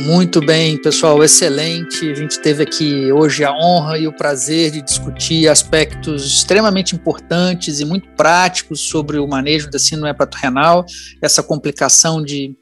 Muito 0.03 0.39
bem, 0.39 0.77
pessoal, 0.77 1.23
excelente. 1.23 2.09
A 2.09 2.13
gente 2.13 2.39
teve 2.41 2.63
aqui 2.63 3.11
hoje 3.11 3.43
a 3.43 3.51
honra 3.53 3.97
e 3.97 4.07
o 4.07 4.13
prazer 4.13 4.71
de 4.71 4.81
discutir 4.81 5.47
aspectos 5.47 6.25
extremamente 6.25 6.93
importantes 6.93 7.79
e 7.79 7.85
muito 7.85 8.07
práticos 8.09 8.81
sobre 8.81 9.17
o 9.17 9.27
manejo 9.27 9.69
da 9.69 9.79
síndrome 9.79 10.09
hepatorrenal, 10.09 10.85
essa 11.21 11.41
complicação 11.41 12.21
de, 12.21 12.55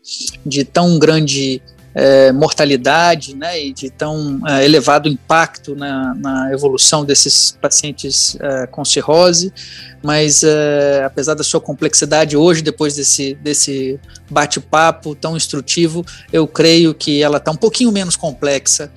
de 0.46 0.64
tão 0.64 1.00
grande 1.00 1.62
é, 1.96 2.32
mortalidade 2.32 3.36
né, 3.36 3.62
e 3.62 3.74
de 3.74 3.90
tão 3.90 4.42
é, 4.48 4.66
elevado 4.66 5.08
impacto 5.08 5.76
na, 5.76 6.14
na, 6.16 6.52
evolução 6.52 7.06
desses 7.06 7.58
pacientes 7.62 8.36
é, 8.40 8.68
com 8.68 8.84
cirrose, 8.84 9.54
mas 10.02 10.44
é, 10.44 11.04
apesar 11.06 11.36
da 11.36 11.44
sua 11.44 11.62
complexidade 11.62 12.36
hoje, 12.36 12.62
depois 12.62 12.96
desse, 12.96 13.36
desse 13.36 14.00
bate-papo 14.30 15.16
tão 15.16 15.38
instrutivo, 15.38 16.04
eu 16.32 16.48
creio 16.48 16.94
que 16.94 17.22
ela 17.22 17.38
está 17.38 17.52
um 17.52 17.56
pouquinho 17.56 17.92
menos 17.92 18.16
complexa 18.16 18.92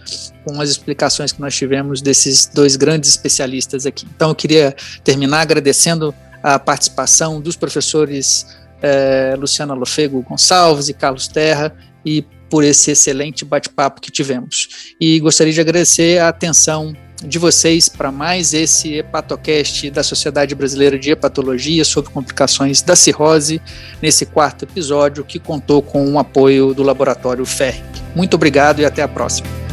com 0.45 0.61
as 0.61 0.71
explicações 0.71 1.33
que 1.33 1.41
nós 1.41 1.55
tivemos 1.55 2.01
desses 2.01 2.47
dois 2.47 2.77
grandes 2.77 3.11
especialistas 3.11 3.85
aqui. 3.85 4.07
Então 4.15 4.31
eu 4.31 4.35
queria 4.35 4.75
terminar 5.05 5.41
agradecendo 5.41 6.15
a 6.43 6.59
participação 6.59 7.41
dos 7.41 7.57
professores 7.57 8.47
é, 8.81 9.35
Luciana 9.39 9.75
Lofego 9.75 10.23
Gonçalves 10.23 10.89
e 10.89 10.95
Carlos 10.95 11.29
Terra, 11.29 11.75
e 12.05 12.25
por 12.49 12.65
esse 12.65 12.91
excelente 12.91 13.45
bate-papo 13.45 14.01
que 14.01 14.11
tivemos. 14.11 14.95
E 15.01 15.19
gostaria 15.21 15.53
de 15.53 15.61
agradecer 15.61 16.19
a 16.21 16.29
atenção 16.29 16.95
de 17.25 17.39
vocês 17.39 17.89
para 17.89 18.13
mais 18.13 18.53
esse 18.53 18.95
hepatocast 18.95 19.91
da 19.91 20.03
Sociedade 20.03 20.55
Brasileira 20.55 20.99
de 20.99 21.11
Hepatologia 21.11 21.85
sobre 21.85 22.11
complicações 22.11 22.83
da 22.83 22.95
cirrose, 22.95 23.61
nesse 24.03 24.27
quarto 24.27 24.65
episódio 24.65 25.25
que 25.25 25.39
contou 25.39 25.81
com 25.81 26.13
o 26.13 26.19
apoio 26.19 26.75
do 26.75 26.83
laboratório 26.83 27.45
FERC. 27.45 27.83
Muito 28.15 28.35
obrigado 28.35 28.81
e 28.81 28.85
até 28.85 29.03
a 29.03 29.09
próxima. 29.09 29.66